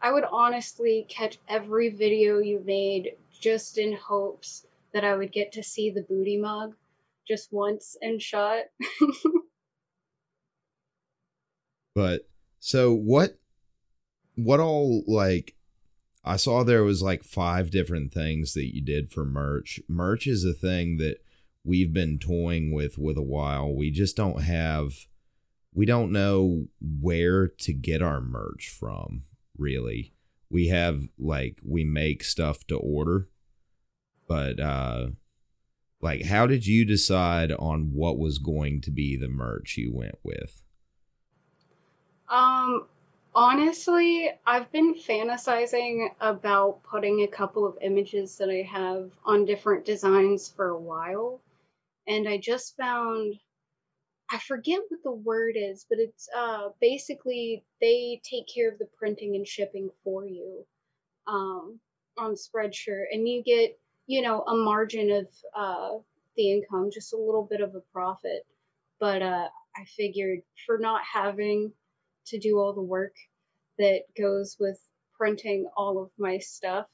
I 0.00 0.12
would 0.12 0.24
honestly 0.30 1.04
catch 1.08 1.38
every 1.48 1.90
video 1.90 2.38
you 2.38 2.62
made 2.64 3.16
just 3.40 3.78
in 3.78 3.94
hopes 3.94 4.66
that 4.92 5.04
I 5.04 5.16
would 5.16 5.32
get 5.32 5.50
to 5.52 5.64
see 5.64 5.90
the 5.90 6.02
booty 6.02 6.36
mug 6.36 6.76
just 7.26 7.52
once 7.52 7.96
and 8.02 8.22
shot. 8.22 8.66
but 11.96 12.28
so 12.60 12.94
what 12.94 13.41
what 14.34 14.60
all 14.60 15.04
like 15.06 15.54
I 16.24 16.36
saw 16.36 16.62
there 16.62 16.84
was 16.84 17.02
like 17.02 17.24
five 17.24 17.70
different 17.70 18.12
things 18.12 18.54
that 18.54 18.74
you 18.74 18.80
did 18.80 19.10
for 19.10 19.24
merch. 19.24 19.80
Merch 19.88 20.26
is 20.26 20.44
a 20.44 20.52
thing 20.52 20.98
that 20.98 21.16
we've 21.64 21.92
been 21.92 22.18
toying 22.18 22.72
with 22.72 22.98
with 22.98 23.16
a 23.16 23.22
while. 23.22 23.74
We 23.74 23.90
just 23.90 24.16
don't 24.16 24.42
have 24.42 25.06
we 25.74 25.86
don't 25.86 26.12
know 26.12 26.66
where 26.80 27.48
to 27.48 27.72
get 27.72 28.02
our 28.02 28.20
merch 28.20 28.68
from, 28.78 29.24
really. 29.56 30.12
We 30.50 30.68
have 30.68 31.08
like 31.18 31.58
we 31.64 31.82
make 31.84 32.22
stuff 32.22 32.66
to 32.68 32.76
order. 32.76 33.28
But 34.28 34.60
uh 34.60 35.08
like 36.00 36.26
how 36.26 36.46
did 36.46 36.66
you 36.66 36.84
decide 36.84 37.52
on 37.52 37.92
what 37.94 38.18
was 38.18 38.38
going 38.38 38.80
to 38.82 38.90
be 38.90 39.16
the 39.16 39.28
merch 39.28 39.76
you 39.76 39.92
went 39.92 40.18
with? 40.22 40.62
Um 42.28 42.86
honestly, 43.34 44.30
I've 44.46 44.70
been 44.72 44.94
fantasizing 44.94 46.08
about 46.20 46.82
putting 46.84 47.22
a 47.22 47.28
couple 47.28 47.66
of 47.66 47.78
images 47.82 48.36
that 48.38 48.50
I 48.50 48.62
have 48.62 49.10
on 49.24 49.44
different 49.44 49.84
designs 49.84 50.48
for 50.48 50.70
a 50.70 50.78
while 50.80 51.40
and 52.06 52.28
I 52.28 52.38
just 52.38 52.76
found 52.76 53.34
I 54.30 54.38
forget 54.38 54.80
what 54.88 55.02
the 55.04 55.12
word 55.12 55.56
is, 55.58 55.84
but 55.88 55.98
it's 55.98 56.28
uh, 56.36 56.70
basically 56.80 57.64
they 57.80 58.20
take 58.24 58.46
care 58.52 58.70
of 58.70 58.78
the 58.78 58.88
printing 58.96 59.36
and 59.36 59.46
shipping 59.46 59.90
for 60.02 60.26
you 60.26 60.64
um, 61.26 61.78
on 62.18 62.34
Spreadshirt, 62.34 63.04
and 63.12 63.28
you 63.28 63.42
get 63.42 63.78
you 64.06 64.22
know 64.22 64.42
a 64.42 64.54
margin 64.54 65.10
of 65.10 65.26
uh, 65.54 65.98
the 66.36 66.52
income, 66.52 66.90
just 66.92 67.12
a 67.12 67.16
little 67.18 67.46
bit 67.50 67.60
of 67.60 67.74
a 67.74 67.82
profit. 67.92 68.46
But 69.00 69.22
uh, 69.22 69.48
I 69.76 69.84
figured 69.96 70.40
for 70.66 70.78
not 70.78 71.02
having 71.12 71.72
to 72.26 72.38
do 72.38 72.58
all 72.58 72.72
the 72.72 72.82
work 72.82 73.14
that 73.78 74.02
goes 74.18 74.56
with 74.58 74.78
printing 75.16 75.66
all 75.76 76.02
of 76.02 76.10
my 76.18 76.38
stuff, 76.38 76.86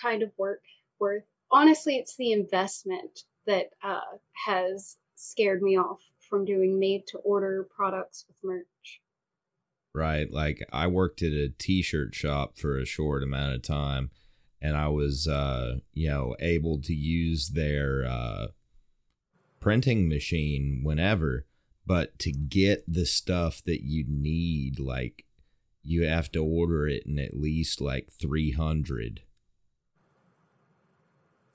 kind 0.00 0.22
of 0.22 0.30
work 0.36 0.62
worth. 0.98 1.24
Honestly, 1.50 1.96
it's 1.96 2.16
the 2.16 2.32
investment 2.32 3.20
that 3.46 3.70
uh, 3.82 4.00
has 4.46 4.96
scared 5.14 5.62
me 5.62 5.76
off 5.78 6.00
from 6.28 6.44
doing 6.44 6.78
made 6.78 7.06
to 7.08 7.18
order 7.18 7.66
products 7.74 8.24
with 8.28 8.36
merch. 8.44 9.00
Right. 9.94 10.30
Like 10.30 10.66
I 10.72 10.86
worked 10.86 11.22
at 11.22 11.32
a 11.32 11.48
t 11.48 11.82
shirt 11.82 12.14
shop 12.14 12.58
for 12.58 12.78
a 12.78 12.84
short 12.84 13.22
amount 13.22 13.54
of 13.54 13.62
time 13.62 14.10
and 14.60 14.76
I 14.76 14.88
was, 14.88 15.26
uh, 15.26 15.76
you 15.92 16.08
know, 16.08 16.36
able 16.40 16.80
to 16.82 16.94
use 16.94 17.50
their 17.50 18.04
uh, 18.04 18.48
printing 19.60 20.08
machine 20.08 20.82
whenever. 20.82 21.46
But 21.88 22.18
to 22.20 22.32
get 22.32 22.84
the 22.86 23.06
stuff 23.06 23.62
that 23.64 23.82
you 23.82 24.04
need, 24.06 24.78
like 24.78 25.24
you 25.82 26.06
have 26.06 26.30
to 26.32 26.44
order 26.44 26.86
it 26.86 27.04
in 27.06 27.18
at 27.18 27.34
least 27.34 27.80
like 27.80 28.12
300 28.12 29.22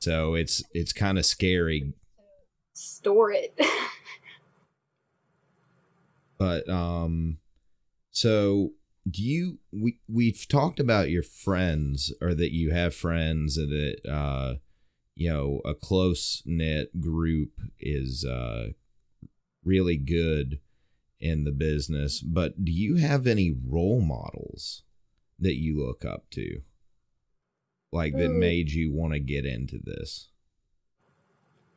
so 0.04 0.36
it's 0.36 0.62
it's 0.74 0.92
kind 0.92 1.18
of 1.18 1.26
scary. 1.26 1.94
Store 2.74 3.32
it. 3.32 3.58
but 6.38 6.68
um 6.68 7.38
so 8.12 8.74
do 9.10 9.24
you 9.24 9.60
we 9.72 10.00
we've 10.10 10.46
talked 10.50 10.82
about 10.82 11.10
your 11.10 11.24
friends 11.24 12.12
or 12.20 12.34
that 12.34 12.52
you 12.52 12.72
have 12.72 12.94
friends 12.94 13.56
and 13.56 13.72
that 13.72 14.12
uh 14.12 14.56
you 15.16 15.32
know 15.32 15.62
a 15.64 15.74
close 15.74 16.44
knit 16.46 17.00
group 17.00 17.52
is 17.80 18.26
uh 18.26 18.72
really 19.64 19.98
good 19.98 20.60
in 21.20 21.44
the 21.44 21.52
business 21.52 22.20
but 22.22 22.66
do 22.66 22.72
you 22.72 22.98
have 22.98 23.26
any 23.26 23.56
role 23.66 24.02
models 24.02 24.84
that 25.40 25.56
you 25.56 25.78
look 25.86 26.04
up 26.04 26.30
to 26.30 26.62
like 27.94 28.14
that 28.14 28.32
mm. 28.32 28.40
made 28.40 28.72
you 28.72 28.92
want 28.92 29.14
to 29.14 29.20
get 29.20 29.46
into 29.46 29.78
this? 29.78 30.30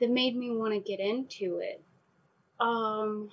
That 0.00 0.10
made 0.10 0.34
me 0.34 0.50
want 0.50 0.72
to 0.72 0.80
get 0.80 0.98
into 0.98 1.58
it. 1.58 1.82
Um 2.58 3.28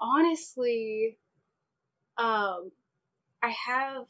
honestly 0.00 1.16
um 2.18 2.72
I 3.44 3.54
have 3.66 4.06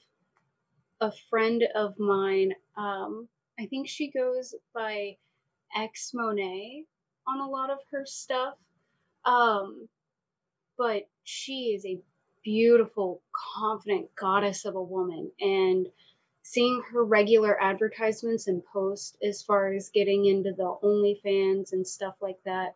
a 1.02 1.12
friend 1.28 1.62
of 1.74 1.98
mine 1.98 2.54
um 2.78 3.28
I 3.60 3.66
think 3.66 3.86
she 3.86 4.10
goes 4.10 4.54
by 4.74 5.16
X 5.76 6.12
Monet 6.14 6.86
on 7.26 7.40
a 7.40 7.48
lot 7.48 7.70
of 7.70 7.78
her 7.90 8.04
stuff. 8.06 8.54
Um 9.24 9.88
but 10.78 11.08
she 11.24 11.74
is 11.76 11.84
a 11.86 12.00
beautiful, 12.42 13.22
confident 13.54 14.08
goddess 14.16 14.64
of 14.64 14.74
a 14.74 14.82
woman. 14.82 15.30
And 15.40 15.86
seeing 16.42 16.82
her 16.90 17.04
regular 17.04 17.60
advertisements 17.62 18.48
and 18.48 18.64
posts 18.64 19.16
as 19.22 19.42
far 19.42 19.72
as 19.72 19.90
getting 19.90 20.26
into 20.26 20.52
the 20.52 20.76
OnlyFans 20.82 21.72
and 21.72 21.86
stuff 21.86 22.14
like 22.20 22.38
that, 22.44 22.74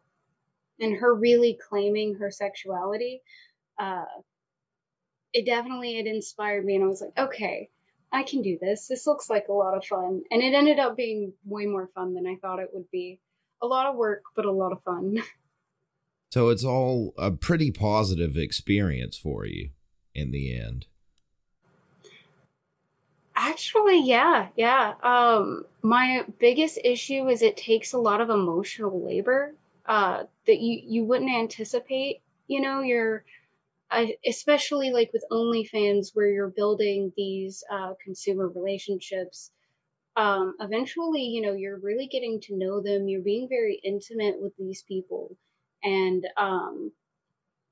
and 0.78 0.96
her 0.96 1.14
really 1.14 1.58
claiming 1.68 2.14
her 2.14 2.30
sexuality, 2.30 3.22
uh, 3.78 4.04
it 5.32 5.46
definitely 5.46 5.98
it 5.98 6.06
inspired 6.06 6.64
me. 6.64 6.76
And 6.76 6.84
I 6.84 6.88
was 6.88 7.00
like, 7.00 7.18
okay, 7.18 7.68
I 8.12 8.22
can 8.22 8.42
do 8.42 8.58
this. 8.60 8.86
This 8.86 9.06
looks 9.06 9.28
like 9.28 9.48
a 9.48 9.52
lot 9.52 9.76
of 9.76 9.84
fun. 9.84 10.22
And 10.30 10.42
it 10.42 10.54
ended 10.54 10.78
up 10.78 10.96
being 10.96 11.32
way 11.44 11.66
more 11.66 11.88
fun 11.94 12.14
than 12.14 12.26
I 12.26 12.36
thought 12.36 12.60
it 12.60 12.70
would 12.72 12.90
be. 12.90 13.20
A 13.62 13.66
lot 13.66 13.86
of 13.86 13.96
work, 13.96 14.22
but 14.34 14.44
a 14.44 14.52
lot 14.52 14.72
of 14.72 14.82
fun. 14.82 15.22
So 16.32 16.48
it's 16.48 16.64
all 16.64 17.14
a 17.16 17.30
pretty 17.30 17.70
positive 17.70 18.36
experience 18.36 19.16
for 19.16 19.46
you 19.46 19.70
in 20.14 20.32
the 20.32 20.54
end. 20.54 20.86
Actually, 23.34 24.02
yeah, 24.02 24.48
yeah. 24.56 24.94
Um, 25.02 25.64
my 25.82 26.24
biggest 26.38 26.78
issue 26.82 27.28
is 27.28 27.42
it 27.42 27.56
takes 27.56 27.92
a 27.92 27.98
lot 27.98 28.20
of 28.20 28.28
emotional 28.28 29.02
labor 29.02 29.54
uh, 29.86 30.24
that 30.46 30.58
you 30.58 30.82
you 30.84 31.04
wouldn't 31.04 31.30
anticipate. 31.30 32.20
You 32.48 32.60
know, 32.60 32.80
you're 32.80 33.24
uh, 33.90 34.06
especially 34.26 34.90
like 34.90 35.12
with 35.12 35.24
OnlyFans, 35.30 36.08
where 36.14 36.28
you're 36.28 36.48
building 36.48 37.12
these 37.16 37.62
uh, 37.70 37.92
consumer 38.02 38.48
relationships. 38.48 39.52
Um, 40.16 40.54
eventually, 40.60 41.22
you 41.22 41.42
know, 41.42 41.52
you're 41.52 41.78
really 41.78 42.06
getting 42.06 42.40
to 42.42 42.56
know 42.56 42.80
them. 42.80 43.08
You're 43.08 43.22
being 43.22 43.48
very 43.48 43.80
intimate 43.84 44.40
with 44.40 44.56
these 44.56 44.82
people 44.82 45.36
and 45.84 46.26
um, 46.36 46.92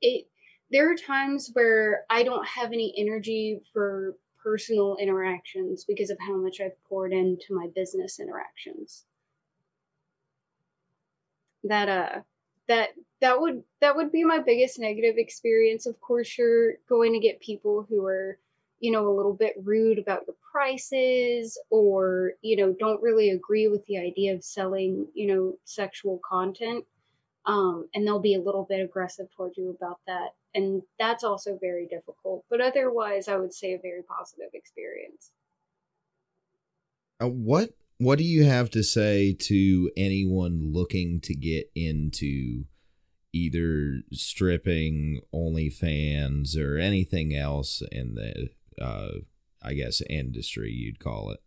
it 0.00 0.26
there 0.70 0.90
are 0.90 0.96
times 0.96 1.50
where 1.52 2.04
I 2.10 2.22
don't 2.24 2.46
have 2.46 2.72
any 2.72 2.94
energy 2.96 3.60
for 3.72 4.16
personal 4.42 4.96
interactions 5.00 5.84
because 5.84 6.10
of 6.10 6.18
how 6.20 6.36
much 6.36 6.60
I've 6.60 6.82
poured 6.88 7.12
into 7.12 7.54
my 7.54 7.68
business 7.74 8.20
interactions. 8.20 9.04
That 11.64 11.88
uh 11.88 12.20
that 12.68 12.90
that 13.20 13.40
would 13.40 13.64
that 13.80 13.96
would 13.96 14.12
be 14.12 14.24
my 14.24 14.38
biggest 14.38 14.78
negative 14.78 15.16
experience. 15.18 15.86
Of 15.86 16.00
course, 16.00 16.36
you're 16.38 16.74
going 16.88 17.12
to 17.12 17.18
get 17.18 17.40
people 17.40 17.82
who 17.88 18.04
are, 18.06 18.38
you 18.80 18.90
know, 18.90 19.08
a 19.08 19.16
little 19.16 19.34
bit 19.34 19.54
rude 19.62 19.98
about 19.98 20.26
your 20.26 20.36
prices 20.52 21.60
or, 21.70 22.32
you 22.42 22.56
know, 22.56 22.74
don't 22.78 23.02
really 23.02 23.30
agree 23.30 23.68
with 23.68 23.84
the 23.86 23.98
idea 23.98 24.34
of 24.34 24.44
selling, 24.44 25.06
you 25.14 25.26
know, 25.26 25.54
sexual 25.64 26.20
content 26.28 26.84
um, 27.46 27.88
and 27.94 28.06
they'll 28.06 28.20
be 28.20 28.34
a 28.34 28.40
little 28.40 28.66
bit 28.68 28.80
aggressive 28.80 29.26
towards 29.36 29.56
you 29.56 29.70
about 29.70 30.00
that. 30.06 30.30
And 30.54 30.82
that's 30.98 31.24
also 31.24 31.58
very 31.60 31.86
difficult 31.86 32.44
but 32.54 32.60
otherwise 32.60 33.26
i 33.28 33.36
would 33.36 33.52
say 33.52 33.74
a 33.74 33.78
very 33.78 34.02
positive 34.02 34.50
experience. 34.54 35.32
Uh, 37.20 37.28
what 37.28 37.70
what 37.98 38.18
do 38.18 38.24
you 38.24 38.44
have 38.44 38.70
to 38.70 38.82
say 38.82 39.32
to 39.32 39.90
anyone 39.96 40.72
looking 40.72 41.20
to 41.22 41.34
get 41.34 41.70
into 41.74 42.64
either 43.32 44.00
stripping 44.12 45.20
OnlyFans 45.32 46.56
or 46.56 46.76
anything 46.78 47.34
else 47.34 47.82
in 47.90 48.14
the 48.14 48.48
uh 48.80 49.08
I 49.62 49.74
guess 49.74 50.02
industry 50.08 50.72
you'd 50.72 50.98
call 50.98 51.30
it? 51.30 51.40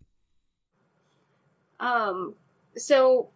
Um 1.80 2.36
so 2.76 3.30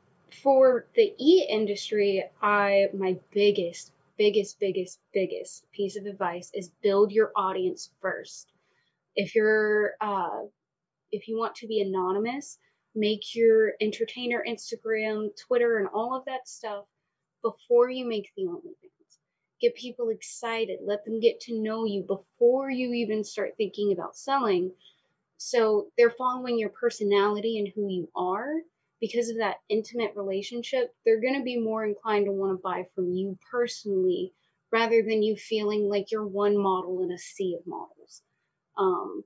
for 0.44 0.86
the 0.96 1.14
e 1.20 1.46
industry, 1.50 2.24
I 2.42 2.88
my 2.94 3.18
biggest, 3.32 3.92
biggest, 4.18 4.60
biggest, 4.60 5.00
biggest 5.14 5.70
piece 5.72 5.98
of 5.98 6.06
advice 6.06 6.52
is 6.54 6.72
build 6.82 7.12
your 7.12 7.32
audience 7.36 7.92
first. 8.02 8.54
If 9.16 9.36
you're 9.36 9.94
uh, 10.00 10.44
if 11.12 11.28
you 11.28 11.38
want 11.38 11.56
to 11.56 11.68
be 11.68 11.82
anonymous, 11.82 12.58
make 12.96 13.36
your 13.36 13.74
entertainer 13.82 14.44
Instagram, 14.48 15.30
Twitter, 15.48 15.78
and 15.78 15.88
all 15.94 16.16
of 16.16 16.26
that 16.26 16.48
stuff 16.48 16.86
before 17.42 17.90
you 17.90 18.06
make 18.06 18.30
the 18.38 18.44
OnlyFans. 18.44 19.01
Get 19.62 19.76
people 19.76 20.10
excited. 20.10 20.80
Let 20.84 21.06
them 21.06 21.20
get 21.20 21.40
to 21.42 21.60
know 21.60 21.86
you 21.86 22.02
before 22.02 22.70
you 22.72 22.94
even 22.94 23.24
start 23.24 23.54
thinking 23.58 23.92
about 23.92 24.18
selling. 24.18 24.72
So 25.38 25.88
they're 25.98 26.12
following 26.12 26.58
your 26.58 26.70
personality 26.70 27.60
and 27.60 27.68
who 27.76 27.88
you 27.88 28.10
are. 28.16 28.54
Because 29.00 29.30
of 29.30 29.38
that 29.38 29.58
intimate 29.70 30.14
relationship, 30.16 30.94
they're 31.06 31.22
going 31.22 31.38
to 31.38 31.44
be 31.44 31.60
more 31.60 31.84
inclined 31.84 32.26
to 32.26 32.32
want 32.32 32.58
to 32.58 32.62
buy 32.62 32.86
from 32.94 33.12
you 33.12 33.38
personally 33.50 34.32
rather 34.72 35.02
than 35.02 35.24
you 35.24 35.36
feeling 35.36 35.90
like 35.90 36.12
you're 36.12 36.26
one 36.26 36.58
model 36.58 37.02
in 37.02 37.12
a 37.12 37.18
sea 37.18 37.56
of 37.60 37.66
models. 37.66 38.22
Um, 38.78 39.24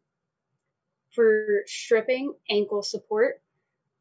for 1.11 1.63
stripping, 1.65 2.33
ankle 2.49 2.83
support, 2.83 3.41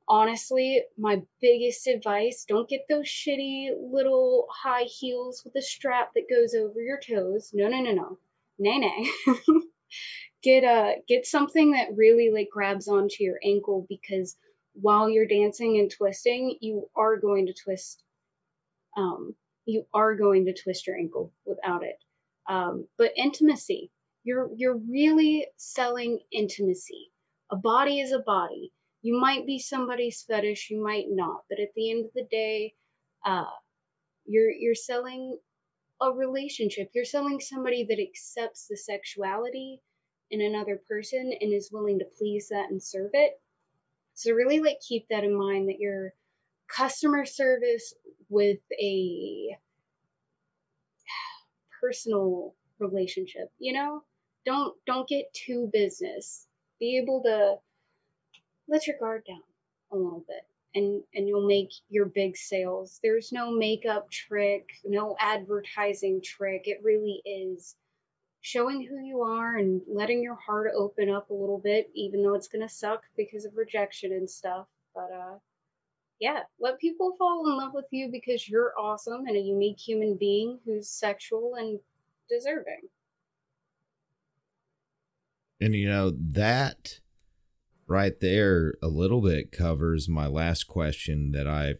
honestly, 0.08 0.82
my 0.98 1.22
biggest 1.40 1.86
advice 1.86 2.44
don't 2.46 2.68
get 2.68 2.86
those 2.88 3.06
shitty 3.06 3.68
little 3.80 4.46
high 4.50 4.84
heels 4.84 5.42
with 5.44 5.54
a 5.56 5.62
strap 5.62 6.12
that 6.14 6.30
goes 6.30 6.54
over 6.54 6.80
your 6.80 7.00
toes. 7.00 7.50
No, 7.54 7.68
no, 7.68 7.80
no, 7.80 7.92
no. 7.92 8.18
Nay, 8.58 8.78
nay. 8.78 9.06
get 10.42 10.64
a 10.64 10.96
get 11.08 11.26
something 11.26 11.72
that 11.72 11.96
really 11.96 12.30
like 12.30 12.48
grabs 12.52 12.88
onto 12.88 13.24
your 13.24 13.38
ankle 13.44 13.86
because 13.88 14.36
while 14.74 15.08
you're 15.08 15.26
dancing 15.26 15.78
and 15.78 15.90
twisting, 15.90 16.56
you 16.60 16.88
are 16.96 17.16
going 17.16 17.46
to 17.46 17.54
twist 17.54 18.02
um 18.96 19.34
you 19.66 19.86
are 19.94 20.14
going 20.14 20.44
to 20.44 20.52
twist 20.54 20.86
your 20.86 20.96
ankle 20.96 21.32
without 21.46 21.82
it. 21.82 21.98
Um, 22.48 22.86
but 22.98 23.12
intimacy, 23.16 23.90
you're 24.22 24.50
you're 24.56 24.76
really 24.76 25.46
selling 25.56 26.20
intimacy. 26.30 27.10
A 27.50 27.56
body 27.56 28.00
is 28.00 28.12
a 28.12 28.18
body. 28.18 28.72
You 29.04 29.20
might 29.20 29.46
be 29.46 29.58
somebody's 29.58 30.22
fetish, 30.22 30.70
you 30.70 30.82
might 30.82 31.08
not, 31.10 31.44
but 31.50 31.60
at 31.60 31.74
the 31.76 31.90
end 31.90 32.06
of 32.06 32.12
the 32.14 32.26
day, 32.30 32.72
uh, 33.22 33.44
you're 34.24 34.50
you're 34.50 34.74
selling 34.74 35.38
a 36.00 36.10
relationship. 36.10 36.88
You're 36.94 37.04
selling 37.04 37.38
somebody 37.38 37.84
that 37.84 38.00
accepts 38.00 38.66
the 38.66 38.78
sexuality 38.78 39.82
in 40.30 40.40
another 40.40 40.80
person 40.88 41.34
and 41.38 41.52
is 41.52 41.68
willing 41.70 41.98
to 41.98 42.06
please 42.16 42.48
that 42.48 42.70
and 42.70 42.82
serve 42.82 43.10
it. 43.12 43.34
So 44.14 44.32
really 44.32 44.60
like 44.60 44.80
keep 44.80 45.06
that 45.10 45.22
in 45.22 45.36
mind 45.36 45.68
that 45.68 45.78
your 45.78 46.14
customer 46.74 47.26
service 47.26 47.92
with 48.30 48.60
a 48.80 49.50
personal 51.78 52.54
relationship, 52.78 53.52
you 53.58 53.74
know? 53.74 54.02
Don't 54.46 54.74
don't 54.86 55.06
get 55.06 55.30
too 55.34 55.68
business. 55.74 56.46
Be 56.80 56.96
able 56.96 57.22
to 57.24 57.56
let 58.68 58.86
your 58.86 58.96
guard 58.98 59.24
down 59.26 59.42
a 59.92 59.96
little 59.96 60.24
bit 60.26 60.46
and 60.74 61.02
and 61.14 61.28
you'll 61.28 61.46
make 61.46 61.70
your 61.88 62.06
big 62.06 62.36
sales. 62.36 62.98
There's 63.02 63.32
no 63.32 63.50
makeup 63.50 64.10
trick, 64.10 64.68
no 64.84 65.16
advertising 65.20 66.20
trick. 66.22 66.62
It 66.66 66.80
really 66.82 67.22
is 67.24 67.76
showing 68.40 68.86
who 68.86 68.98
you 68.98 69.22
are 69.22 69.56
and 69.56 69.80
letting 69.88 70.22
your 70.22 70.34
heart 70.34 70.70
open 70.76 71.08
up 71.08 71.30
a 71.30 71.34
little 71.34 71.58
bit 71.58 71.90
even 71.94 72.22
though 72.22 72.34
it's 72.34 72.48
going 72.48 72.66
to 72.66 72.74
suck 72.74 73.02
because 73.16 73.44
of 73.44 73.56
rejection 73.56 74.12
and 74.12 74.28
stuff. 74.28 74.66
But 74.94 75.10
uh 75.12 75.38
yeah, 76.20 76.40
let 76.60 76.78
people 76.78 77.14
fall 77.18 77.46
in 77.46 77.56
love 77.56 77.72
with 77.74 77.86
you 77.90 78.08
because 78.10 78.48
you're 78.48 78.72
awesome 78.78 79.26
and 79.26 79.36
a 79.36 79.40
unique 79.40 79.78
human 79.80 80.16
being 80.16 80.58
who's 80.64 80.88
sexual 80.88 81.56
and 81.56 81.78
deserving. 82.28 82.82
And 85.60 85.74
you 85.74 85.88
know, 85.88 86.12
that 86.32 87.00
right 87.86 88.18
there 88.20 88.74
a 88.82 88.88
little 88.88 89.20
bit 89.20 89.52
covers 89.52 90.08
my 90.08 90.26
last 90.26 90.64
question 90.64 91.32
that 91.32 91.46
I 91.46 91.74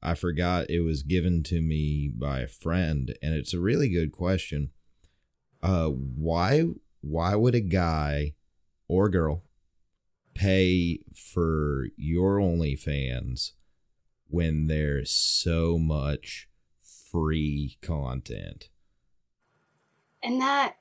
I 0.00 0.14
forgot 0.14 0.70
it 0.70 0.80
was 0.80 1.02
given 1.02 1.42
to 1.44 1.60
me 1.60 2.08
by 2.14 2.40
a 2.40 2.46
friend 2.48 3.16
and 3.20 3.34
it's 3.34 3.54
a 3.54 3.60
really 3.60 3.88
good 3.88 4.12
question. 4.12 4.70
Uh 5.62 5.88
why 5.88 6.64
why 7.00 7.34
would 7.34 7.54
a 7.54 7.60
guy 7.60 8.34
or 8.88 9.08
girl 9.08 9.42
pay 10.34 11.00
for 11.14 11.88
your 11.96 12.38
OnlyFans 12.38 13.52
when 14.28 14.66
there's 14.68 15.10
so 15.10 15.78
much 15.78 16.48
free 17.10 17.76
content. 17.82 18.68
And 20.22 20.40
that 20.40 20.76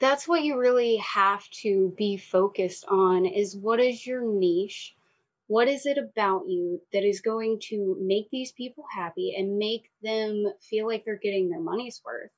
that's 0.00 0.26
what 0.26 0.42
you 0.42 0.58
really 0.58 0.96
have 0.96 1.48
to 1.50 1.94
be 1.96 2.16
focused 2.16 2.86
on 2.88 3.26
is 3.26 3.56
what 3.56 3.80
is 3.80 4.06
your 4.06 4.22
niche? 4.22 4.94
What 5.46 5.68
is 5.68 5.84
it 5.84 5.98
about 5.98 6.48
you 6.48 6.80
that 6.92 7.04
is 7.04 7.20
going 7.20 7.60
to 7.68 7.96
make 8.00 8.30
these 8.30 8.52
people 8.52 8.84
happy 8.90 9.34
and 9.36 9.58
make 9.58 9.90
them 10.02 10.46
feel 10.60 10.86
like 10.86 11.04
they're 11.04 11.16
getting 11.22 11.50
their 11.50 11.60
money's 11.60 12.00
worth? 12.04 12.30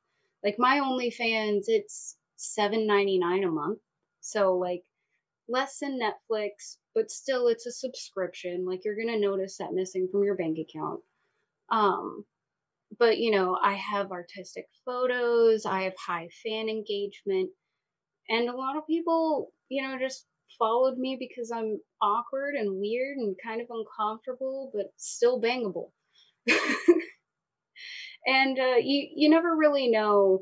Like 0.42 0.58
my 0.58 0.80
OnlyFans, 0.80 1.64
it's 1.68 2.16
$7.99 2.38 3.46
a 3.46 3.50
month. 3.50 3.78
So 4.20 4.56
like 4.56 4.82
less 5.48 5.78
than 5.78 6.00
Netflix, 6.00 6.78
but 6.94 7.10
still 7.10 7.46
it's 7.46 7.66
a 7.66 7.72
subscription. 7.72 8.66
Like 8.66 8.84
you're 8.84 8.96
gonna 8.96 9.20
notice 9.20 9.58
that 9.58 9.72
missing 9.72 10.08
from 10.10 10.24
your 10.24 10.34
bank 10.34 10.58
account. 10.58 11.00
Um, 11.70 12.24
but 12.98 13.18
you 13.18 13.30
know, 13.30 13.58
I 13.62 13.74
have 13.74 14.10
artistic 14.12 14.66
photos, 14.84 15.66
I 15.66 15.82
have 15.84 15.94
high 15.98 16.28
fan 16.42 16.68
engagement, 16.68 17.50
and 18.28 18.48
a 18.48 18.56
lot 18.56 18.76
of 18.76 18.86
people, 18.86 19.52
you 19.68 19.82
know, 19.82 19.98
just 19.98 20.26
followed 20.58 20.98
me 20.98 21.16
because 21.18 21.50
I'm 21.50 21.80
awkward 22.02 22.54
and 22.54 22.80
weird 22.80 23.18
and 23.18 23.36
kind 23.44 23.60
of 23.60 23.68
uncomfortable, 23.70 24.70
but 24.74 24.86
still 24.96 25.40
bangable. 25.40 25.90
and 28.26 28.58
uh, 28.58 28.76
you 28.80 29.08
you 29.14 29.28
never 29.30 29.56
really 29.56 29.88
know 29.88 30.40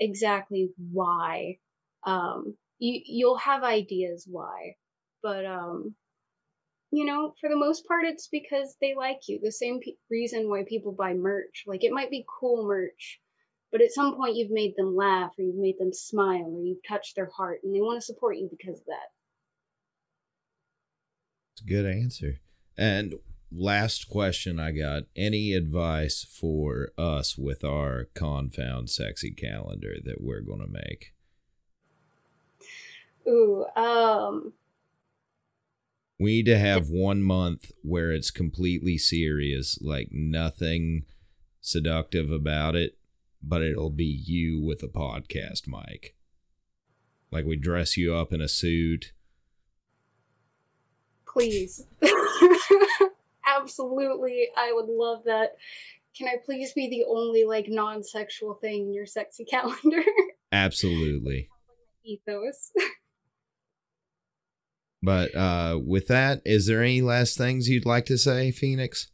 exactly 0.00 0.70
why 0.92 1.56
um, 2.06 2.56
you 2.78 3.00
you'll 3.04 3.38
have 3.38 3.62
ideas 3.64 4.26
why 4.30 4.74
but 5.22 5.44
um 5.44 5.94
you 6.90 7.04
know 7.04 7.34
for 7.40 7.48
the 7.48 7.56
most 7.56 7.86
part 7.86 8.04
it's 8.04 8.28
because 8.28 8.76
they 8.80 8.94
like 8.94 9.20
you 9.28 9.38
the 9.42 9.52
same 9.52 9.80
pe- 9.80 9.92
reason 10.10 10.48
why 10.48 10.64
people 10.66 10.92
buy 10.92 11.14
merch. 11.14 11.64
Like 11.66 11.84
it 11.84 11.92
might 11.92 12.10
be 12.10 12.24
cool 12.40 12.66
merch 12.66 13.20
but 13.70 13.82
at 13.82 13.92
some 13.92 14.16
point 14.16 14.36
you've 14.36 14.50
made 14.50 14.74
them 14.76 14.96
laugh 14.96 15.32
or 15.38 15.42
you've 15.42 15.56
made 15.56 15.78
them 15.78 15.92
smile 15.92 16.46
or 16.46 16.62
you've 16.62 16.82
touched 16.86 17.16
their 17.16 17.30
heart 17.36 17.60
and 17.62 17.74
they 17.74 17.80
want 17.80 18.00
to 18.00 18.04
support 18.04 18.36
you 18.36 18.48
because 18.50 18.80
of 18.80 18.86
that. 18.86 19.12
It's 21.52 21.62
a 21.62 21.64
good 21.64 21.86
answer. 21.86 22.40
And 22.76 23.14
last 23.50 24.10
question 24.10 24.60
i 24.60 24.70
got 24.70 25.04
any 25.16 25.54
advice 25.54 26.22
for 26.22 26.90
us 26.98 27.38
with 27.38 27.64
our 27.64 28.04
confound 28.12 28.90
sexy 28.90 29.30
calendar 29.30 29.96
that 30.04 30.20
we're 30.20 30.42
going 30.42 30.60
to 30.60 30.66
make? 30.66 31.14
Ooh, 33.26 33.66
um, 33.76 34.52
we 36.18 36.32
need 36.32 36.46
to 36.46 36.58
have 36.58 36.88
one 36.88 37.22
month 37.22 37.70
where 37.82 38.10
it's 38.10 38.30
completely 38.30 38.98
serious, 38.98 39.78
like 39.80 40.08
nothing 40.10 41.04
seductive 41.60 42.32
about 42.32 42.74
it, 42.74 42.98
but 43.42 43.62
it'll 43.62 43.90
be 43.90 44.04
you 44.04 44.60
with 44.60 44.82
a 44.82 44.88
podcast 44.88 45.68
mic. 45.68 46.16
Like 47.30 47.44
we 47.44 47.56
dress 47.56 47.96
you 47.96 48.14
up 48.14 48.32
in 48.32 48.40
a 48.40 48.48
suit. 48.48 49.12
Please. 51.26 51.86
Absolutely. 53.46 54.48
I 54.56 54.72
would 54.72 54.88
love 54.88 55.22
that. 55.24 55.56
Can 56.16 56.26
I 56.26 56.36
please 56.44 56.72
be 56.72 56.88
the 56.88 57.04
only 57.08 57.44
like 57.44 57.66
non-sexual 57.68 58.54
thing 58.54 58.86
in 58.86 58.94
your 58.94 59.06
sexy 59.06 59.44
calendar? 59.50 60.02
Absolutely. 60.50 61.48
Ethos. 62.04 62.72
But 65.02 65.34
uh, 65.34 65.78
with 65.84 66.08
that, 66.08 66.42
is 66.44 66.66
there 66.66 66.82
any 66.82 67.00
last 67.00 67.38
things 67.38 67.68
you'd 67.68 67.86
like 67.86 68.06
to 68.06 68.18
say, 68.18 68.50
Phoenix? 68.50 69.08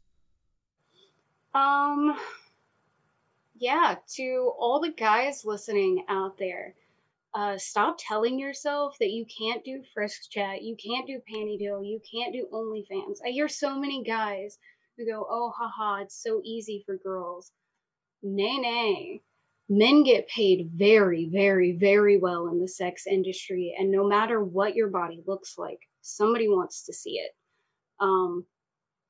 Um, 1.55 2.17
yeah, 3.55 3.97
to 4.17 4.53
all 4.59 4.81
the 4.81 4.93
guys 4.93 5.45
listening 5.45 6.05
out 6.09 6.39
there, 6.39 6.75
uh, 7.35 7.59
stop 7.59 7.97
telling 7.99 8.39
yourself 8.39 8.97
that 8.99 9.11
you 9.11 9.27
can't 9.27 9.65
do 9.65 9.83
frisk 9.93 10.31
chat, 10.31 10.63
you 10.63 10.77
can't 10.77 11.07
do 11.07 11.21
panty 11.31 11.59
deal, 11.59 11.83
you 11.83 12.01
can't 12.11 12.33
do 12.33 12.47
OnlyFans. 12.53 13.19
I 13.25 13.31
hear 13.31 13.49
so 13.49 13.79
many 13.79 14.03
guys 14.03 14.59
who 14.97 15.05
go, 15.05 15.27
"Oh, 15.29 15.53
haha, 15.57 16.03
it's 16.03 16.15
so 16.15 16.41
easy 16.45 16.83
for 16.87 16.97
girls." 16.97 17.53
Nay, 18.23 18.59
nay. 18.59 19.23
Men 19.69 20.05
get 20.05 20.29
paid 20.29 20.71
very, 20.75 21.29
very, 21.33 21.73
very 21.73 22.19
well 22.19 22.49
in 22.49 22.61
the 22.61 22.69
sex 22.69 23.07
industry, 23.07 23.75
and 23.79 23.91
no 23.91 24.07
matter 24.07 24.43
what 24.43 24.75
your 24.75 24.89
body 24.89 25.23
looks 25.27 25.57
like, 25.57 25.79
somebody 26.03 26.49
wants 26.49 26.85
to 26.85 26.93
see 26.93 27.13
it. 27.13 27.33
Um, 27.99 28.45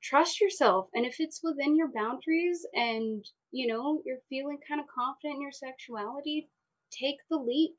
trust 0.02 0.40
yourself, 0.40 0.88
and 0.94 1.04
if 1.04 1.16
it's 1.18 1.40
within 1.42 1.76
your 1.76 1.90
boundaries, 1.92 2.64
and 2.72 3.24
you 3.50 3.66
know 3.66 4.00
you're 4.04 4.18
feeling 4.28 4.58
kind 4.68 4.80
of 4.80 4.86
confident 4.94 5.36
in 5.36 5.42
your 5.42 5.52
sexuality, 5.52 6.48
take 6.92 7.16
the 7.28 7.36
leap. 7.36 7.72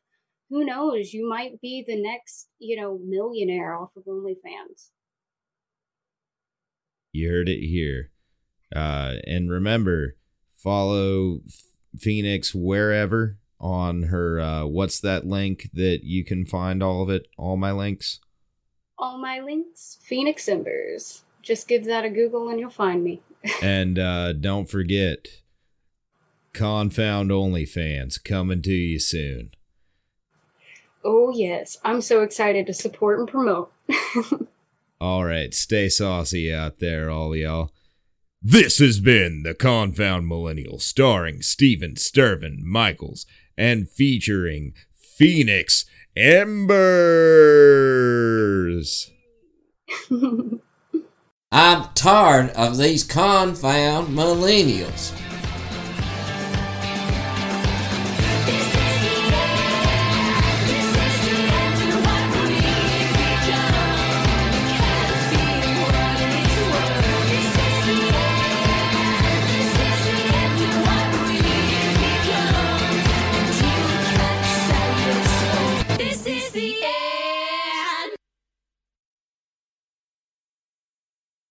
Who 0.49 0.65
knows? 0.65 1.13
You 1.13 1.27
might 1.27 1.59
be 1.61 1.83
the 1.87 1.99
next, 1.99 2.49
you 2.59 2.79
know, 2.79 2.99
millionaire 3.03 3.75
off 3.75 3.95
of 3.95 4.03
OnlyFans. 4.03 4.89
You 7.13 7.29
heard 7.29 7.49
it 7.49 7.65
here. 7.65 8.11
Uh, 8.75 9.15
and 9.25 9.49
remember, 9.49 10.17
follow 10.57 11.39
Phoenix 11.99 12.53
wherever 12.53 13.37
on 13.59 14.03
her. 14.03 14.39
Uh, 14.39 14.65
what's 14.65 14.99
that 14.99 15.25
link 15.25 15.69
that 15.73 16.01
you 16.03 16.23
can 16.23 16.45
find 16.45 16.83
all 16.83 17.01
of 17.01 17.09
it? 17.09 17.27
All 17.37 17.57
my 17.57 17.71
links. 17.71 18.19
All 18.97 19.17
my 19.17 19.39
links. 19.39 19.97
Phoenix 20.01 20.47
Embers. 20.47 21.23
Just 21.41 21.67
give 21.67 21.85
that 21.85 22.05
a 22.05 22.09
Google 22.09 22.49
and 22.49 22.59
you'll 22.59 22.69
find 22.69 23.03
me. 23.03 23.21
and 23.61 23.99
uh, 23.99 24.33
don't 24.33 24.69
forget, 24.69 25.27
Confound 26.53 27.31
OnlyFans 27.31 28.23
coming 28.23 28.61
to 28.61 28.71
you 28.71 28.99
soon. 28.99 29.51
Oh 31.03 31.29
yes, 31.29 31.77
I'm 31.83 32.01
so 32.01 32.23
excited 32.23 32.65
to 32.65 32.73
support 32.73 33.19
and 33.19 33.27
promote. 33.27 33.71
all 35.01 35.23
right, 35.23 35.53
stay 35.53 35.89
saucy 35.89 36.51
out 36.51 36.79
there, 36.79 37.11
all 37.11 37.35
y'all. 37.35 37.71
This 38.47 38.77
has 38.77 38.99
been 38.99 39.41
the 39.41 39.55
Confound 39.55 40.27
Millennial, 40.27 40.77
starring 40.77 41.41
Steven 41.41 41.95
Stirvin 41.95 42.61
Michaels 42.63 43.25
and 43.57 43.89
featuring 43.89 44.75
Phoenix 44.93 45.85
Embers. 46.15 46.69
I'm 51.51 51.89
tired 51.95 52.51
of 52.51 52.77
these 52.77 53.03
confound 53.03 54.15
millennials. 54.15 55.11